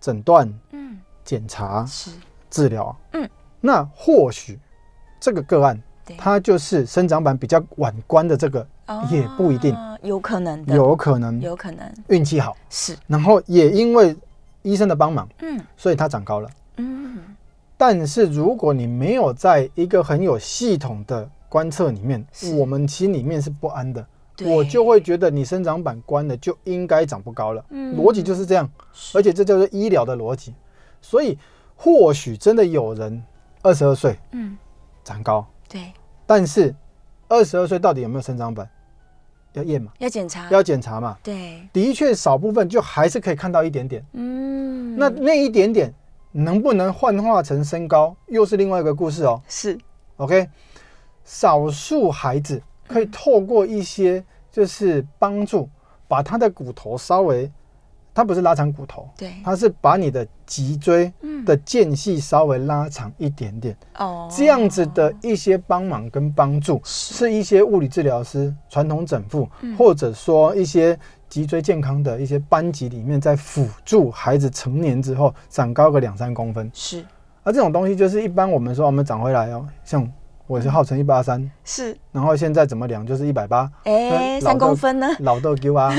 [0.00, 2.10] 诊断、嗯，检查、是，
[2.48, 2.96] 治疗。
[3.12, 3.28] 嗯，
[3.60, 4.58] 那或许
[5.20, 5.78] 这个个案，
[6.16, 8.66] 它就是生长板比较晚关的这个，
[9.10, 9.74] 也不一定。
[9.74, 11.40] 啊有可能的，有可能。
[11.40, 11.92] 有可能。
[12.06, 14.16] 运气好，是，然后也因为
[14.62, 15.60] 医生的帮忙，嗯。
[15.76, 16.48] 所以他长高了。
[16.76, 17.18] 嗯，
[17.76, 22.24] 但是如果你没有在一个很有系统的观测里面，
[22.56, 24.06] 我们心里面是不安的。
[24.44, 27.96] 我就会觉得你生长板关了就应该长不高了，嗯。
[27.96, 28.70] 逻辑就是这样，
[29.12, 30.54] 而且这叫做医疗的逻辑。
[31.02, 31.36] 所以
[31.74, 33.20] 或许真的有人
[33.62, 34.56] 二十二岁嗯，
[35.02, 35.92] 长高，对，
[36.24, 36.72] 但是
[37.26, 38.68] 二十二岁到底有没有生长板？
[39.58, 41.18] 要验嘛，要检查，要检查嘛。
[41.22, 44.04] 对，的确少部分就还是可以看到一点点。
[44.12, 45.92] 嗯，那那一点点
[46.32, 49.42] 能不能幻化成身高，又是另外一个故事哦。
[49.48, 49.76] 是
[50.16, 50.48] OK，
[51.24, 55.68] 少数孩子可以透过一些就是帮助，
[56.06, 57.50] 把他的骨头稍微，
[58.18, 61.44] 他不是拉长骨头，对，它是把你的脊椎嗯。
[61.44, 64.28] 的间隙稍微拉长一点点，哦。
[64.28, 67.14] 这样子的一些帮忙跟帮助，是。
[67.14, 69.76] 是一些物理治疗师、传统整复，嗯。
[69.76, 76.68] 或者说一些脊椎健康的一些班级里面，在辅助孩子成年之后长高个两三公分。
[76.74, 77.04] 是。
[77.44, 80.12] 而这种东西就是一般我们说我们长回来哦，像
[80.48, 83.06] 我是号称一八三，是，然后现在怎么量？
[83.06, 85.06] 就是一百八，哎，三公分呢？
[85.20, 85.94] 老豆丢啊，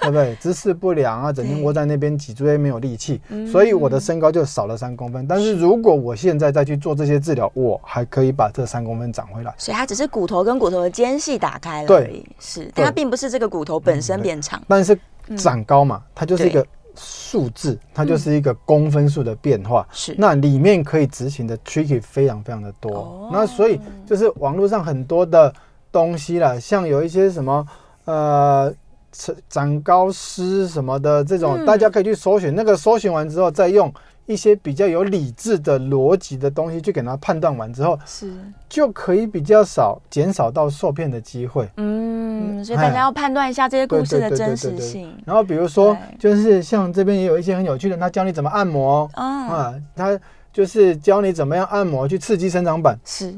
[0.02, 0.34] 对不对？
[0.36, 5.26] 姿势不良啊，整天对窝在那边，脊椎没有力气，嗯所以我的身高就少了三公分。
[5.26, 9.54] 但是如果我现在再去做这些治疗，我还可以把这三公分长回来。
[9.58, 14.60] 所以它只是骨头跟骨头的间隙打开了对而已，是，但它并不是这个骨头本身变长。
[14.66, 14.98] 但是
[15.36, 19.86] 长高嘛，它就是一对个数字，它就是一个公分数的变化。
[19.92, 22.92] 是，那里面可以执行的 tricky 非常非常的多。
[22.92, 25.52] 哦那所以就是网络上很多的
[25.92, 27.66] 东西啦，像有一些什么
[28.06, 28.72] 呃
[29.12, 31.66] 长长高师什么的这种，嗯。
[31.66, 32.54] 大家可以去搜寻。
[32.54, 33.92] 那个搜寻完之后，再用
[34.26, 38.32] 一些比较有理智的逻辑的东西去给他判断完之后，是，
[38.68, 41.68] 就可以比较少减少到受骗的机会。
[41.76, 45.12] 嗯，所以哎大家要判断一下这些故事的真实性。
[45.24, 49.10] 然后比如说，就是像这边也有一些很有趣的，他教你怎么按摩。
[49.14, 50.18] 啊，他
[50.52, 52.96] 就是教你怎么样按摩去刺激生长板。
[53.04, 53.34] 是，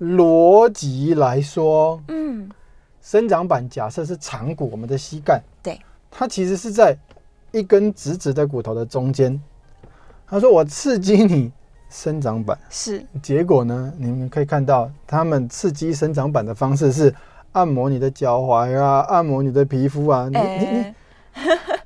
[0.00, 2.50] 逻辑来说，嗯，
[3.06, 6.98] 生长板假设是长骨，我们的膝盖，对，它其实是在
[7.52, 9.40] 一根直直的骨头的中间。
[10.26, 11.52] 他说我刺激你
[11.88, 17.14] 生长板，是，结果呢，你们可以看到他们刺激生长板的方式是
[17.52, 20.28] 按摩你的脚踝啊，按摩你的皮肤啊。
[20.28, 20.94] 你你你，哎，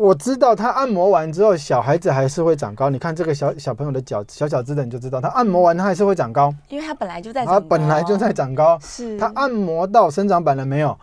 [0.00, 2.88] 我知道他按摩完之后，小孩子还是会长高。
[2.88, 8.78] 你看这个小小朋友的脚小小只的，你就知道他按摩完他还是会长高，因为他本来就在他长高，本来就在长高。
[8.80, 10.96] 是，他按摩到生长板了没有？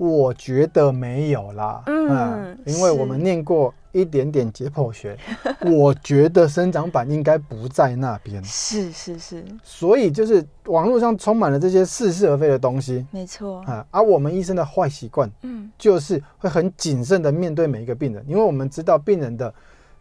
[0.00, 5.14] 我觉得没有啦，嗯啊因为我们念过一点点解剖学，
[5.70, 13.04] 我觉得生长板应该不在那边，是是是，所以就是网络上充满了这些似是而非的东西。
[13.10, 13.86] 没错，啊。
[13.90, 19.52] 而我们医生的坏习惯嗯，就是会很谨慎的面对每一个病人，因为我们知道病人的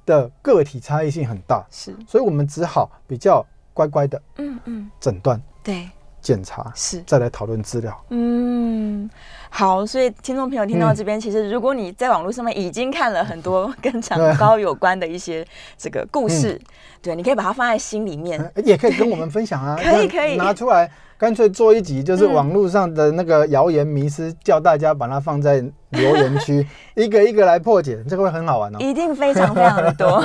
[0.05, 5.89] 的个体差异性很大，是，所以我们只好比较乖乖的嗯嗯，诊断、对，
[6.29, 7.01] 检查，是。
[7.07, 7.99] 再来讨论资料。
[8.09, 9.09] 嗯，
[9.49, 15.43] 好，所以听众朋友听到这边，其实如果你在网络上面已经看了很多 跟长高有关的一些
[15.75, 16.61] 这个故事，
[17.01, 18.39] 对，你可以把它放在心里面。
[18.53, 20.87] 呃也可以跟我们分享啊， 可以可以拿出来，
[21.17, 26.63] 干脆做一集，就是嗯网络上的那个谣言迷思，叫大家把它放在留言区，
[26.95, 28.77] 一个一个来破解，这个会很好玩哦。
[28.79, 30.21] 一定非常非常的多，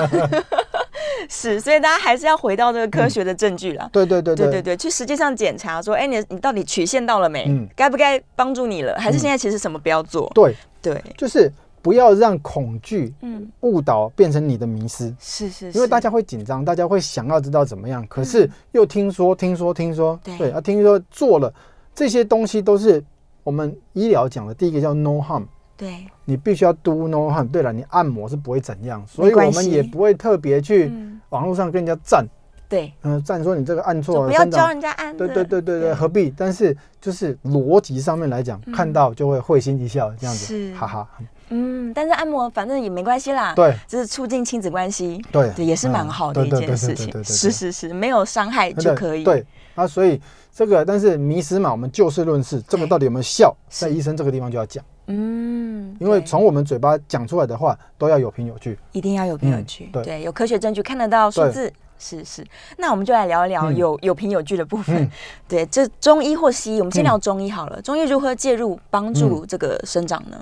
[1.29, 3.89] 是，所以大家还是要回到这个科学的证据啦。
[3.93, 7.69] 对对对对对对对，去实际上检查说，哎，你你到底曲线到了没嗯？
[7.75, 8.95] 该不该帮助你了？
[8.99, 10.31] 还是现在其实什么不要做？
[10.35, 11.51] 对，对，就是
[11.83, 21.53] 不要让恐惧嗯，误导变成你的迷失，是是，因为大家家会紧张，大家会想要知道怎么样，可是又听说听说听说，对对，啊，听说做了
[21.95, 23.03] 这些东西都是
[23.43, 25.45] 我们医疗讲的第一个叫 no harm。
[25.77, 27.49] 对，你必须要 do no harm。
[27.51, 32.27] 对了，你按摩是不会怎样，所以我们也不会特别去嗯，网络上跟人家赞，
[32.69, 36.33] 对，嗯、赞说你这个按错了，不要教人家按，对对对对对，何必？
[36.37, 40.47] 但是就是逻辑上面来讲，嗯看到就会会心一笑，这样子。
[40.47, 41.09] 是，哈哈。
[41.51, 43.77] 嗯，但是按摩反正也没关系啦，，对。
[43.87, 45.51] 这是促进亲子关系，对。
[45.55, 49.45] 对，也是蛮嗯好的一件事情，是是是，没有伤害就可以，，对。
[49.75, 50.21] 啊，所以
[50.53, 58.79] 这个但是迷失嘛，我们就事论事，这个到底有没有效，在医生这个地方就要讲，嗯，因为对从我们嘴巴讲出来的话都要有凭有据。
[58.93, 61.73] 一定要有凭有嗯据，对对，有科学证据看得到数字。
[61.97, 62.45] 是是，
[62.77, 64.97] 那我们就来聊一聊嗯有、有凭有据的部分。
[64.97, 65.11] 嗯
[65.49, 67.81] 对，这中医或西医，我们先嗯聊中医好了。
[67.81, 70.37] 中医如何介入帮助这个生长呢？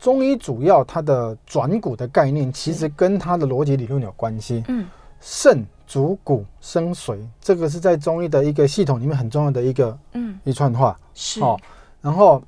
[0.00, 4.64] 中医主要它的转骨的概念，其实跟它的逻辑理论有关系。
[4.68, 4.86] 嗯，
[5.20, 10.98] 肾主骨生髓，这个是在中医的一个系统里面很重要的一个嗯，一串话。
[11.14, 11.58] 是，哦，
[12.00, 12.42] 然后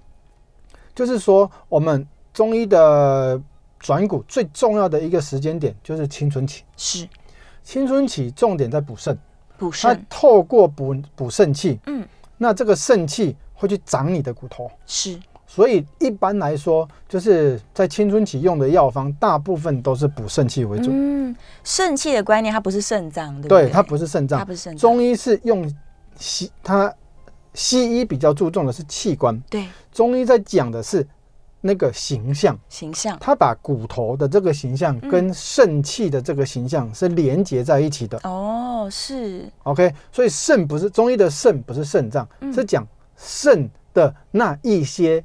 [0.98, 3.40] 就是说，我们中医的
[3.78, 6.64] 转骨最重要的一个时间点就是青春期。
[6.76, 7.08] 是
[7.62, 9.16] 青春期重点在补肾，
[9.56, 12.04] 补它肾，透过补补肾气，嗯，
[12.36, 14.68] 那这个肾气会去长你的骨头。
[14.86, 20.90] 是所以一般来说，就是在青春期用的药方，大部分都是补肾气为主。
[20.92, 23.70] 嗯，肾气的观念，它不是肾脏，对不对，对？
[23.70, 25.72] 它不是肾脏它，不是肾脏，中医是用
[26.16, 26.92] 西它
[27.58, 31.04] 西医比较注重的是器官，对，中医在讲的是
[31.60, 32.56] 那个形象。
[32.68, 38.16] 形象他把骨头的这个形象嗯跟肾气的这个形象是连接在一起的。
[38.22, 45.24] 哦，是 OK，所以肾不是中医的肾不是肾脏，嗯是讲肾的那一些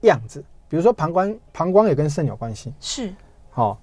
[0.00, 0.42] 样子。
[0.66, 2.72] 比如说膀胱，膀胱也跟肾有关系。
[2.80, 3.12] 是
[3.50, 3.78] 好、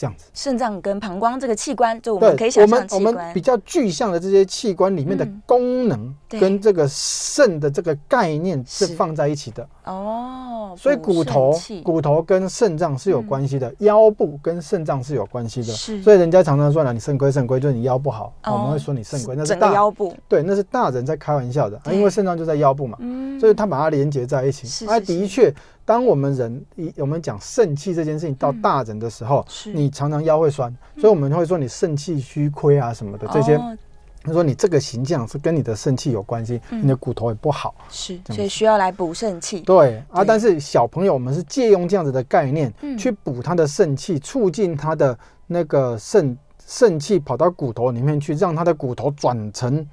[0.00, 0.24] 这样子。
[0.32, 8.94] 肾脏跟膀胱这个器官，就我们可以想我象的器们我们比官，较具象的这些器官里面的嗯功能，跟这个肾的这个概念是是。
[8.94, 9.68] 放在一起的。
[9.84, 15.66] 哦，所以骨头骨头跟肾脏是有关系的，腰部跟肾脏是有关系的。
[15.66, 16.02] 是。
[16.02, 23.38] 所以人家常常说呢，你肾亏肾亏，就是你腰不好，哦我们会说你肾亏，那是大腰部，对，那是大人在开玩笑的，啊因为肾脏就在腰部嘛，嗯。
[23.38, 24.66] 所以他把它连接在一起。
[24.86, 25.20] 啊，是是是。
[25.20, 25.54] 的确，
[25.90, 33.56] 当我们人一我们讲肾气这件事情到大人的时候，嗯你常常腰会酸，所以我们会说你肾气虚亏啊什么的这些。
[33.56, 33.76] 哦。
[34.22, 36.84] 他说你这个形象是跟你的肾气有关系，嗯。
[36.84, 37.74] 你的骨头也不好。
[37.88, 42.96] 是，所以需要来补肾气，对啊，但是小朋友我们是借用这样子的概念、嗯。
[42.96, 49.84] 去补他的肾气，促进他的那个肾肾气跑到骨头里面去，让他的骨头转成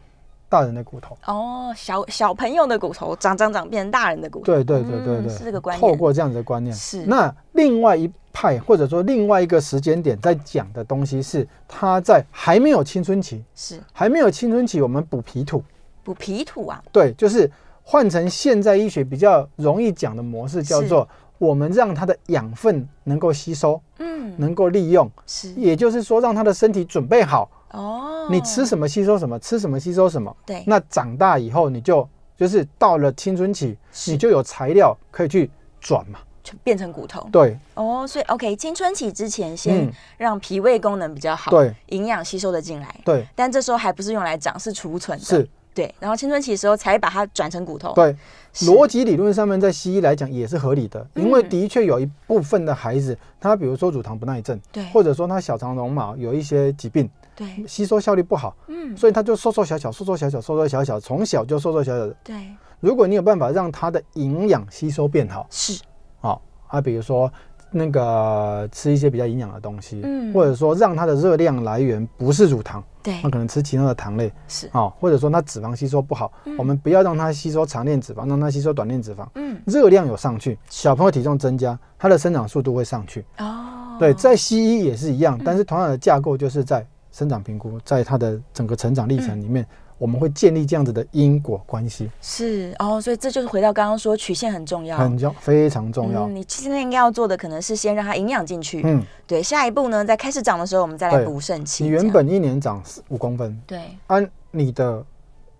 [0.49, 1.17] 大人的骨头。
[1.25, 7.05] 哦，小小朋友的骨头长长长变成大人的骨头，对对对对嗯对，是这个观念，透过这样子的观念，是。
[7.05, 13.81] 那另外一派或者说另外一个时间点在讲的东西是他在还没有青春期，是。
[13.91, 15.63] 还没有青春期，我们补脾土。
[16.03, 17.51] 补脾土啊，对，就是
[17.83, 21.07] 换成现在医学比较容易讲的模式，叫做
[21.37, 25.51] 我们让它的养分能够吸收，嗯，能够利用，是。
[25.55, 30.35] 也就是说让他的身体准备好，哦，你吃什么吸收什么，吃什么吸收什么。
[30.45, 33.77] 对，那长大以后，你就就是到了青春期，
[34.07, 35.49] 你就有材料可以去
[35.79, 36.19] 转嘛。
[36.43, 37.27] 就变成骨头。
[37.29, 37.59] 对。
[37.73, 39.91] 哦，所以 OK，青春期之前先嗯。
[40.17, 41.75] 让脾胃功能比较好，对。
[41.87, 48.15] 营养吸收的进来，对，但这时候还不是用来长，是储存的，是，对，然后青春期的时候才把它转成骨头，对。
[48.53, 48.65] 是。
[48.71, 54.85] 逻辑理论上面，在西医来讲也是合理的，因为嗯的确有一部分的孩子，他比如说乳糖不耐症，对。
[54.85, 62.07] 或者说他小肠绒毛有一些疾病，对，吸收效率不好，嗯，所以他就瘦瘦小小，瘦瘦小小，瘦瘦小小，从小就瘦瘦小小。
[62.07, 62.15] 的。
[62.23, 62.35] 对，
[62.79, 65.79] 如果你有办法让他的营养吸收变好，是，
[66.21, 66.35] 啊
[66.67, 67.31] 啊，比如说
[67.69, 70.33] 那个吃一些比较营养的东西，嗯。
[70.33, 73.19] 或者说让它的热量来源不是乳糖，对。
[73.23, 83.23] 那，可能吃其他的糖类是，啊，或者说它脂肪吸收不好，我们不要让它吸收长链脂肪，让它吸收短链脂肪，嗯，热量有上去，小朋友体重增加，它的生长速度会上去。
[83.37, 86.85] 哦，对，在西医也是一样，但是同样的架构就是在
[87.17, 89.65] 生长评估，在它的整个成长历程里面，
[89.97, 96.27] 我们会建立这样子的因果关系，是哦，所以这就是回到刚刚说曲线很重要，很重非常重要。
[96.27, 96.35] 嗯。
[96.35, 101.85] 你现在应该要做的可能是先让它营养进去，嗯，对，下一步呢，在开始长的时候，我们再来补肾气。
[101.85, 103.79] 你原本一年长五公分，对。
[104.05, 105.03] 按你的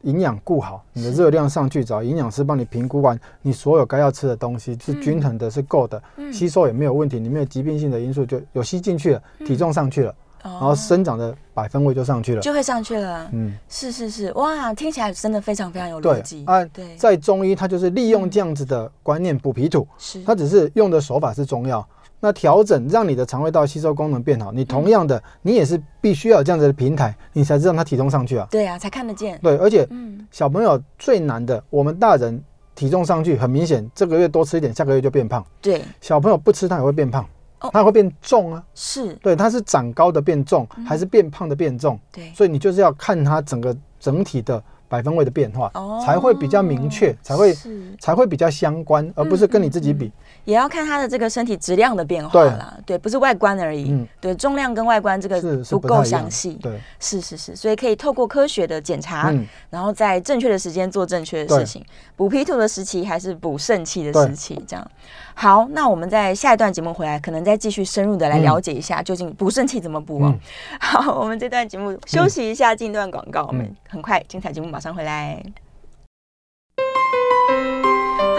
[0.04, 6.32] 营养顾好，你的热量上去，找营养师帮你评估完，你所有该要吃的东西是均衡的，是够的，嗯。
[6.32, 10.14] 吸收也没有问题，你没有疾病性的因素就有吸进去了，体重上去了，
[10.52, 12.40] 然然后生长的百分位就上去了。
[12.40, 13.30] 哦就会上去了。
[13.34, 16.44] 嗯，是是是，哇，听起来真的非常非常有逻对辑。
[16.46, 21.88] 啊对，在中医，它就是利用这样子的观念补脾土，是它只是用的手法是中药。
[22.20, 28.48] 那调整让你的肠胃道吸收功能变好，你同样的，你也是必须要有这样子的平台，你才知道它体重上去啊。
[28.50, 29.40] 对啊，才看得见。
[29.44, 35.46] 对，而且嗯，小朋友最难的，我们大人体重上去很明显，这个月多吃一点，下个月就变胖。
[35.62, 37.24] 对，小朋友不吃，他也会变胖
[37.62, 38.64] 哦，他会变重啊。
[38.76, 42.00] 是，对，它是长高的变重，还是变胖的变重？
[42.12, 47.56] 对，所以你就是要看它整个整体的百分位的变化，哦才会比较明确，才会
[48.00, 50.12] 才会比较相关，而不是跟你自己比。
[50.46, 52.78] 也要看它的这个身体质量的变化对啦。
[52.86, 53.92] 对，不是外观而已。
[53.92, 56.54] 嗯对，重量跟外观这个是是不够详细。
[56.62, 61.86] 对，是是是，所以可以透过科学的检查，嗯，然后在正确的时间做正确的事情。
[62.16, 64.92] 补脾土的时期还是补肾气的对时期，这样。
[65.40, 70.34] 好，那我们在下一段节目回来，可能再继续深入的来了解一下，究竟补肾气怎么补哦。
[70.34, 70.40] 嗯
[70.82, 75.40] 好，我们这段节目休息一下，进一段广告，我们嗯很快精彩节目马上回来。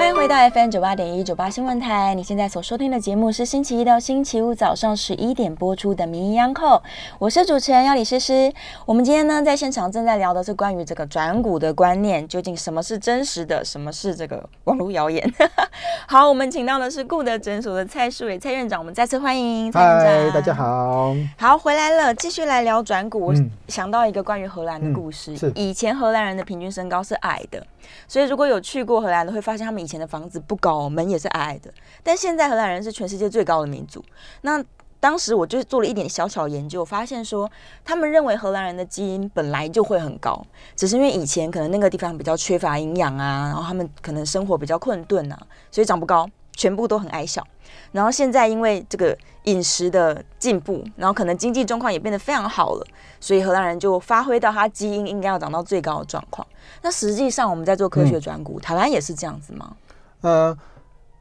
[0.08, 6.78] 欢迎回到 FM 九八点一九八新闻台，你现在所收听的节目是星期一到星期五早上十一点播出的《名医央叩》，
[7.18, 8.50] 我是主持人要李诗诗。
[8.86, 15.30] 我们今天呢在现场正在聊的是关于这个转股的观念，究竟什么是真实的，什么是这个网络谣言？
[16.08, 20.32] 好，我们请到的是顾德诊所的蔡树伟蔡院长，我们再次欢迎蔡院嗨，长。
[20.32, 20.54] 大家。
[20.54, 21.14] 好。
[21.36, 23.26] 好，回来了，继续来聊转股。
[23.26, 25.32] 我嗯想到一个关于荷兰的故事。
[25.32, 27.62] 嗯是以前荷兰人的平均身高是矮的，
[28.06, 31.72] 所以如果有去过荷兰的，会发现他们以前的房子不高，门也是矮矮的。
[32.02, 34.04] 但现在荷兰人是全世界最高的民族。
[34.42, 34.62] 那
[35.00, 37.48] 当时我就做了一点小小研究，发现说
[37.84, 40.44] 他们认为荷兰人的基因本来就会很高，
[40.74, 45.38] 只是因为以前可能那个地方比较缺乏营养啊，然后他们可能生活比较困顿啊，
[45.70, 47.46] 所以长不高，全部都很矮小。
[47.92, 52.86] 然后现在因为这个饮食的进步，然后可能经济状况也变得非常好了，
[53.20, 56.44] 所以荷兰人就发挥到他基因应该要长到最高的状况。
[56.82, 59.76] 那实际上我们在做科学转骨，台湾也是这样子吗？
[60.20, 60.56] 呃，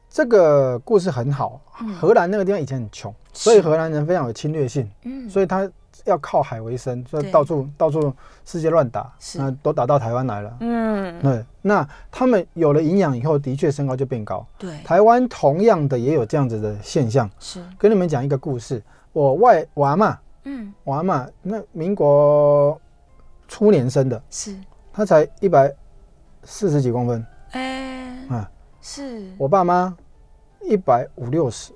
[0.08, 1.60] 这个故事很好。
[2.00, 5.70] 荷兰那个地方以前很穷，所以荷兰人非常有侵略性，嗯，所以他
[6.04, 8.12] 要靠海为生，所以到处到处
[8.44, 9.38] 世界乱打，是。
[9.38, 10.56] 那都打到台湾来了。
[10.60, 14.44] 嗯，对，那他们有了营养以后，的确身高就变高。
[14.58, 17.30] 对，台湾同样的也有这样子的现象。
[17.38, 18.82] 是，跟你们讲一个故事，
[19.12, 22.80] 我外我阿嬷，嗯，我阿嬷那民国
[23.46, 24.56] 初年生的，是，
[24.92, 25.72] 他才一百
[26.42, 28.50] 四十几公分，哎、啊，
[28.80, 29.96] 是，我爸妈
[30.62, 31.72] 一百五六十，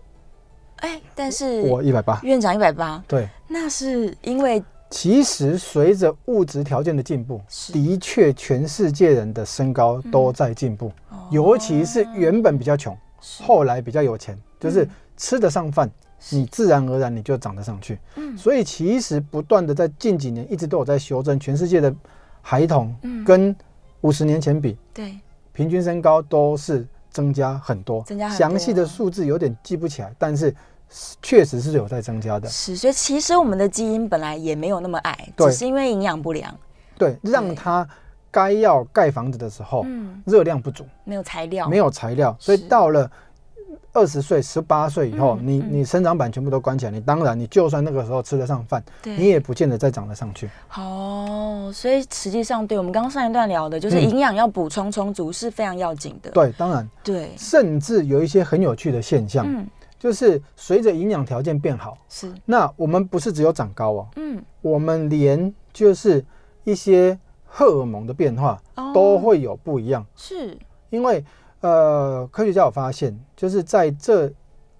[0.77, 2.21] 哎、但是我一百八。
[2.23, 7.41] 院长一百八，对，那是因为其实随着物质条件的进步，
[7.73, 10.93] 的确全世界人的身高都在进步，
[11.31, 14.91] 尤其是原本比较穷，后来比较有钱，就是嗯。
[15.15, 15.89] 吃得上饭，
[16.31, 17.99] 你自然而然你就长得上去。
[18.17, 18.37] 嗯。
[18.37, 21.95] 所以其实不断的在近几年一直都有在修正，全世界的
[22.41, 23.23] 孩童嗯。
[23.23, 23.55] 跟
[24.01, 25.17] 五十年前比，对，
[25.53, 28.03] 平均身高都是增加很多。
[28.05, 28.39] 增加很多。
[28.39, 30.55] 详细的数字有点记不起来，但是
[31.23, 32.49] 确实是有在增加的。
[32.49, 35.51] 是，所以其实我们的基因本来也没有那么矮，对。
[35.51, 36.55] 只是因为营养不良，
[36.99, 37.87] 对，让它
[38.31, 43.11] 该要盖房子的时候，嗯，热量不足，没有材料，没有材料，所以到了
[43.93, 45.47] 二十岁、十八岁以后，嗯嗯。
[45.47, 50.49] 你你生长板全部都关起来，你当然你就算那个时候吃得上饭，对，你也不见得再长得上去。
[50.77, 54.03] 哦，所以实际上，对我们刚刚上一段聊的，就是嗯。
[54.09, 56.31] 营养要补充充足是非常要紧的。
[56.31, 59.67] 对，当然，对，甚至有一些很有趣的现象，嗯，
[59.99, 66.25] 就是随着营养条件变好，是，那我们不是只有长高哦，嗯，我们连就是
[66.65, 68.93] 一些荷尔蒙的变化哦。
[68.95, 70.59] 都会有不一样，是，
[70.91, 71.25] 因为
[71.63, 74.33] 呃，科学家有发现，就是在这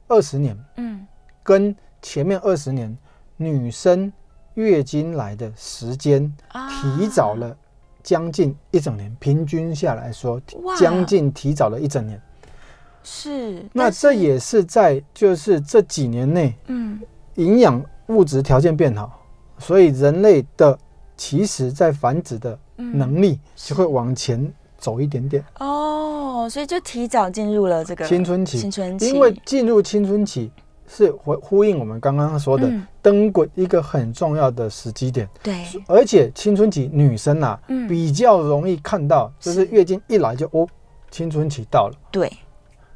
[0.09, 1.07] 二十年嗯，
[1.43, 2.97] 跟前面二十年，
[3.37, 4.13] 女生
[4.55, 6.69] 月经来的时间啊。
[6.69, 7.57] 提早了
[8.03, 12.21] 将近一整年，平均下来说哇，将近提早了一整年。
[13.05, 17.01] 是，那，这也是在就是这几年内，嗯，
[17.37, 19.21] 营养物质条件变好，
[19.59, 20.79] 所以人类的
[21.17, 22.99] 其实在繁殖的嗯。
[22.99, 24.53] 能力就会往前
[24.83, 25.43] 走一点点。
[25.61, 28.59] 哦，所以就提早进入了这个青春期。
[28.59, 30.51] 青春期，因为进入青春期
[30.89, 32.87] 是呼呼应我们刚刚说的嗯。
[33.01, 37.89] 登滚一个很重要的时机点，对，而且青春期女生啊嗯。
[37.89, 40.67] 比较容易看到，就是是月经一来就哦，
[41.11, 41.95] 青春期到了。
[42.11, 42.33] 对，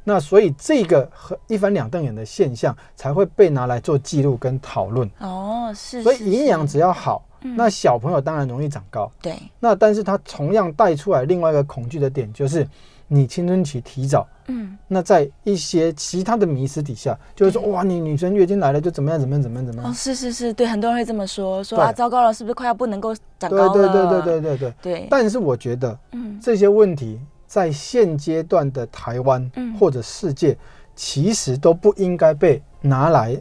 [0.03, 5.09] 那所以这个和一翻两瞪眼的现象才会被拿来做记录跟讨论。
[5.19, 7.55] 哦，是，所以营养只要好，嗯。
[7.55, 9.11] 那小朋友当然容易长高。
[9.21, 12.67] 对，那但是他同样带出来另外一个恐惧的点，就是
[13.07, 19.93] 你青春期提早，嗯，那在一些其他的迷思底下，就是说哇，你女生月经来了就怎么样怎么样怎么样怎么哦，样。
[19.93, 21.85] 是是是，对，很多人会这么说，说对。
[21.85, 23.73] 啊，糟糕了，是不是快要不能够长对高了？
[23.73, 24.73] 对对对对对对。
[24.81, 29.77] 对，但是我觉得嗯，这些问题在现阶段的台湾嗯。
[29.77, 30.57] 或者世界，
[30.95, 33.39] 其实都不应该被拿来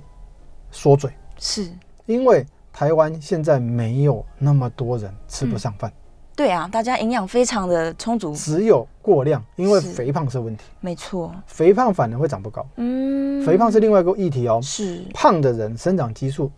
[0.70, 1.68] 说嘴，是，
[2.04, 2.46] 因为
[2.76, 5.90] 台湾现在没有那么多人吃不上饭，
[6.36, 12.66] 对啊，大家营养非常的充足，只有过量，因为肥胖是问题，没错，肥胖反而会长不高。
[12.76, 16.52] 嗯，肥胖是另外一个议题哦，是，胖的人生长激素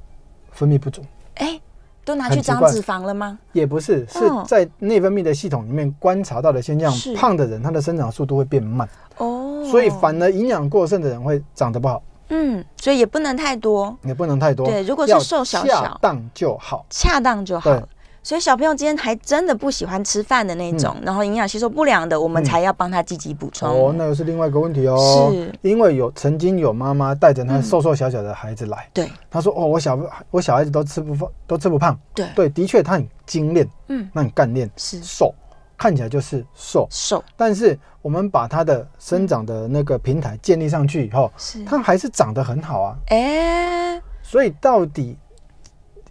[0.51, 1.03] 分泌不足，
[1.37, 1.61] 哎，
[2.05, 3.39] 都拿去长脂肪了吗？
[3.53, 8.89] 也不是是嗯在内分泌的系统里面观察到的现象是，胖的人他的生长速度会变慢，
[9.19, 14.66] 哦，所以反而营养过剩的人会长得不好，嗯，所以也不能太多，也不能太多。
[14.66, 16.85] 对如果是瘦小恰小当就好。
[16.91, 17.83] 恰当就好对。
[18.20, 23.66] 所以小朋友今天还真的不喜欢吃饭的那种，然后营养吸收不良的，我们嗯才要帮他积极补充。
[23.70, 25.31] 哦，那又是另外一个问题哦。
[25.33, 29.99] 是，因为有曾经有妈妈带着她嗯瘦瘦小小的孩子来，对她说：“哦，我小
[30.31, 31.99] 我小孩子都吃不胖，都吃不胖。
[32.12, 35.33] 对”对，的确他很精炼，嗯，那很干练，是瘦，
[35.79, 36.87] 看起来就是瘦。
[36.91, 42.99] 瘦但是我们把它的生长的那个平台建立上去以后，是，它还是长得很好啊。
[43.07, 45.16] 哎，所以到底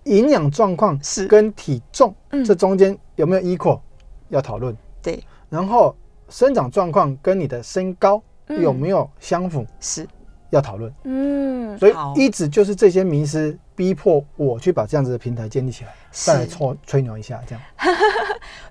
[0.06, 3.80] 营养状况是跟体重嗯这中间有没有 equal
[4.30, 4.76] 要讨论？
[5.02, 5.96] 对，然后
[6.30, 9.66] 生长状况跟你的身高嗯有没有相符？
[9.80, 10.08] 是
[10.50, 10.94] 要讨论。
[11.04, 17.62] 嗯，所以一直就是这些迷思逼迫我去把这样子的平台建立起来，再来吹吹牛一下，这样。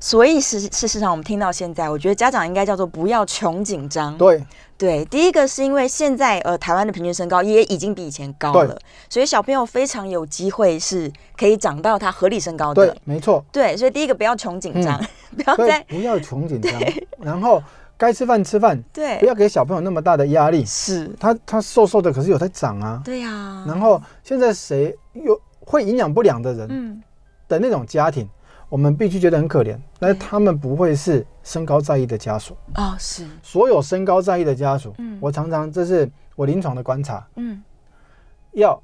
[0.00, 4.16] 所以事事实上，我们听到现在，我觉得家长应该叫做不要穷紧张。
[4.18, 4.44] 对，
[4.76, 8.76] 对，第一个是因为现在呃台湾的平均身高也已经比以前高了，
[9.08, 13.44] 所以小朋友非常有机会是可以长到他合理身高对的。，没错。
[13.52, 14.98] 对，所以第一个不要穷紧张，
[15.36, 16.72] 不要再不要穷紧张，
[17.20, 17.62] 然后
[17.99, 20.64] 该吃饭吃饭，对，不要给小朋友那么大的压力。
[20.64, 23.01] 是，他他瘦瘦的，可是有在长啊。
[23.05, 27.03] 对呀、然后现在谁有会营养不良的人嗯，
[27.49, 28.28] 的那种家庭，
[28.68, 32.57] 我们必须觉得很可怜，但是他们不会是身高在意的家属。
[32.74, 35.18] 哦是，所有身高在意的家属，嗯。
[35.20, 37.62] 我常常这是我临床的观察，嗯。
[38.53, 38.80] 要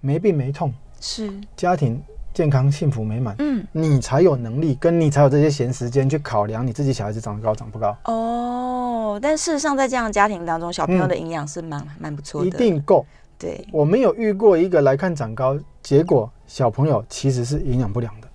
[0.00, 2.02] 没病没痛，是，家庭
[2.38, 3.66] 健康幸福美满，嗯。
[3.72, 13.04] 你才有能力跟你才有这些闲时间去考量你自己小孩子长得高长不高，哦，但事实上在这样的家庭当中，小朋友的营养是蛮蛮不错的，嗯一定够。
[13.36, 18.28] 对，我没有遇过一个来看长高，结果小朋友其实是营养不良的，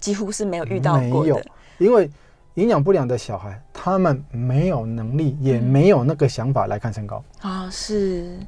[0.00, 1.38] 几乎是没有遇到过没有，
[1.76, 2.10] 因为
[2.54, 5.64] 营养不良的小孩，他们没有能力，也嗯。
[5.64, 8.38] 没有那个想法来看身高，哦是。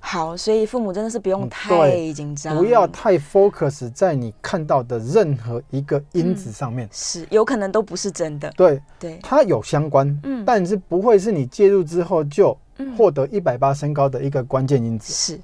[0.00, 6.88] 好，所以父母真的是不用嗯太紧张，不要太 focus 在你看到的任何一个因子上面。
[6.90, 15.12] 是有可能都不是真的，对，对，它有相关，嗯但是不会是你介入之后就嗯获得一百八身高的一个关键因子。
[15.12, 15.40] 是，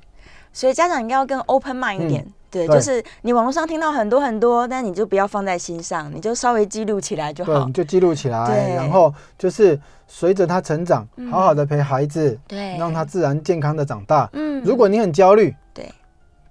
[0.53, 2.27] 所以家长应该要更 open mind 一点。
[2.51, 7.73] 对，就是你网络上听到很多很多，但你就不要放在心上，你就稍微记录起来就对，好你。
[7.73, 14.29] 就记录起来，然后就是随着他成长，嗯好好的陪孩子，对，让他自然健康的长大。
[14.33, 15.91] 嗯如果你很焦虑，对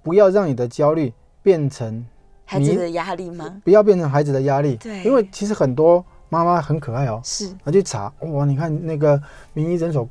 [0.03, 2.05] 不要让你的焦虑变成，
[2.45, 3.61] 孩子的压力吗？
[3.63, 4.75] 不要变成孩子的压力。
[4.75, 9.19] 对因为其实很多妈妈很可爱哦，是，她去查，哇，你看那个
[9.53, 10.07] 名医诊所。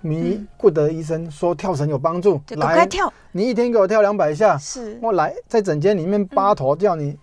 [0.00, 7.16] 名医嗯顾德医生说跳绳有帮助，来，跳，你一天给我跳两百下，是，我来在整间里面八头叫你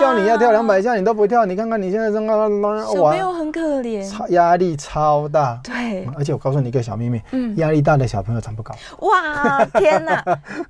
[0.00, 2.48] 叫你要跳两百，下，你都不跳，你看看你现在身高，
[2.92, 5.60] 小朋友很可怜，超压力超大。
[5.62, 8.74] 对，而且我告诉你一个小秘密，嗯，压力大的小朋友长不高。
[9.02, 10.24] 哇， 天哪！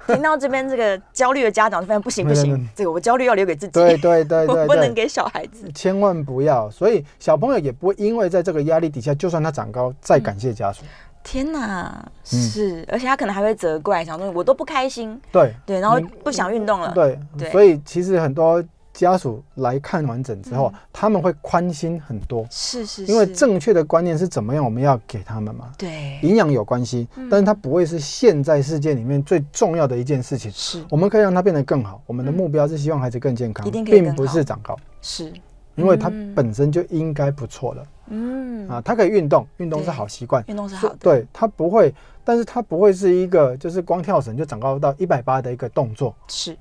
[0.07, 5.67] 听到这边这个焦虑的家长就发现不行不行，这个我焦虑要留给自己，对对对对， 不能给小孩子。
[5.75, 6.71] 千万不要。
[6.71, 10.83] 所以小朋友也不会因为在这个压力底下，就算他长高，再感谢家属。
[11.27, 12.41] 天哪，嗯。
[12.41, 18.62] 是，而且他可能还会责怪，想说我都不开心，对对，然后不想运动了，对对，所以其实很多
[18.93, 25.70] 家属来看完整之后嗯，他们会宽心很多，是是，因为正确的观念是怎么样，我们要给他们嘛。
[25.77, 26.18] 对。
[26.22, 30.51] 营养有关系嗯，但是它不会是现在世界里面最重要的一件事情。
[30.53, 30.83] 是。
[30.89, 32.01] 我们可以让它变得更好。
[32.07, 32.35] 我们的嗯。
[32.35, 35.33] 目标是希望孩子更健康并不是长高，是，
[35.77, 38.68] 因为它嗯本身就应该不错了嗯。
[38.68, 38.81] 啊。
[38.85, 46.14] 它可以运动，运动是好习惯，运动是好的，，对，它不会，但是它不会是一个就是光跳绳就长高到一百八的一个动作。
[46.29, 46.57] 是。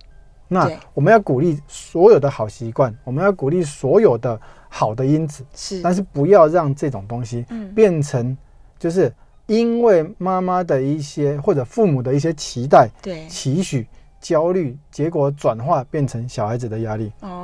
[0.47, 4.39] 那我们要鼓励所有的好习惯，我们要鼓励所有的
[4.69, 7.73] 好的因子，是，但是不要让这种东西嗯。
[7.73, 8.37] 变成
[8.77, 9.11] 就是
[9.47, 13.27] 因为妈妈的一些或者父母的一些期待、对。
[13.27, 13.87] 期许、
[14.21, 17.34] 焦虑，结果转化变成小孩子的压力，哦，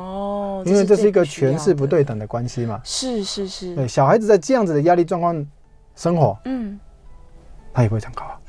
[0.65, 2.79] 因为这是一个权势不的，对等的关系嘛。
[2.83, 5.45] 是是是，对，小孩子在这样子的压力状况
[5.95, 6.79] 生活，嗯，
[7.73, 8.39] 他也不会长高啊。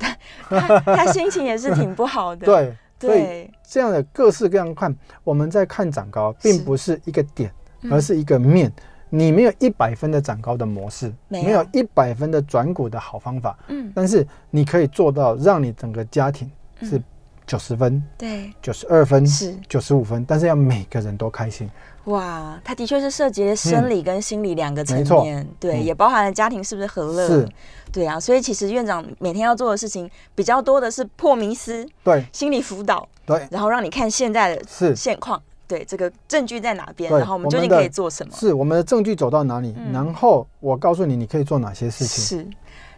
[0.49, 7.51] 他他心情也是挺不好的， 对，所以对，这样的各式各样看，我们在看长高，并不是一个点，
[7.81, 8.71] 嗯而是一个面。
[9.09, 16.49] 你没有一百分的长高的模式，没有一百分的转股的好方法，嗯，但是你可以做到让你整个家庭
[16.81, 17.03] 是嗯
[17.45, 21.69] 九十分、对，九十二分、是九十五分，但是要每个人都开心。
[22.05, 25.83] 哇，它的确是涉及了生理跟心理两个层面，对，嗯。
[25.83, 27.49] 也包含了家庭是不是和乐，是，
[27.91, 32.25] 对啊，所以其实院长每天要做的事情比较多的是破迷思、对。
[32.33, 34.93] 心理辅导，对，然后让你看现在的是。
[34.95, 38.33] 现况，对这个证据在哪边，然后我们究竟可以做什么？
[38.35, 39.93] 是我们的证据走到哪里，嗯。
[39.93, 42.39] 然后我告诉你你可以做哪些事情。
[42.39, 42.47] 是，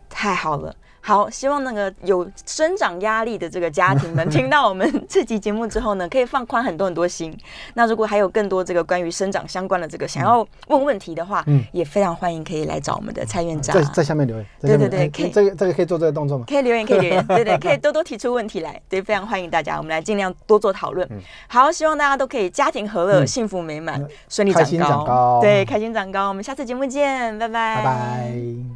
[0.10, 0.76] 太好了。
[1.08, 7.32] 好，希望那个有生长压力的这个家庭们听到我们这集节目之后呢，可以放宽很多很多心。
[7.76, 13.84] 那如果还有更多这个关于生长相关的这个想要问问题的话，嗯也非常欢迎可以来找我们的蔡院长在。
[13.93, 16.45] 在下面留言，对对对可以这个这个可以做这个动作吗？
[16.47, 21.08] 可以留言，可以留言， 对对，可以多多提出问题来，对，非常欢迎大家，我们来尽量多做讨论。
[21.12, 26.30] 嗯好，希望大家都可以家庭和乐、嗯幸福美满嗯、顺利长高对，开心长高。
[26.30, 28.76] 我们下次节目见，拜拜，拜拜。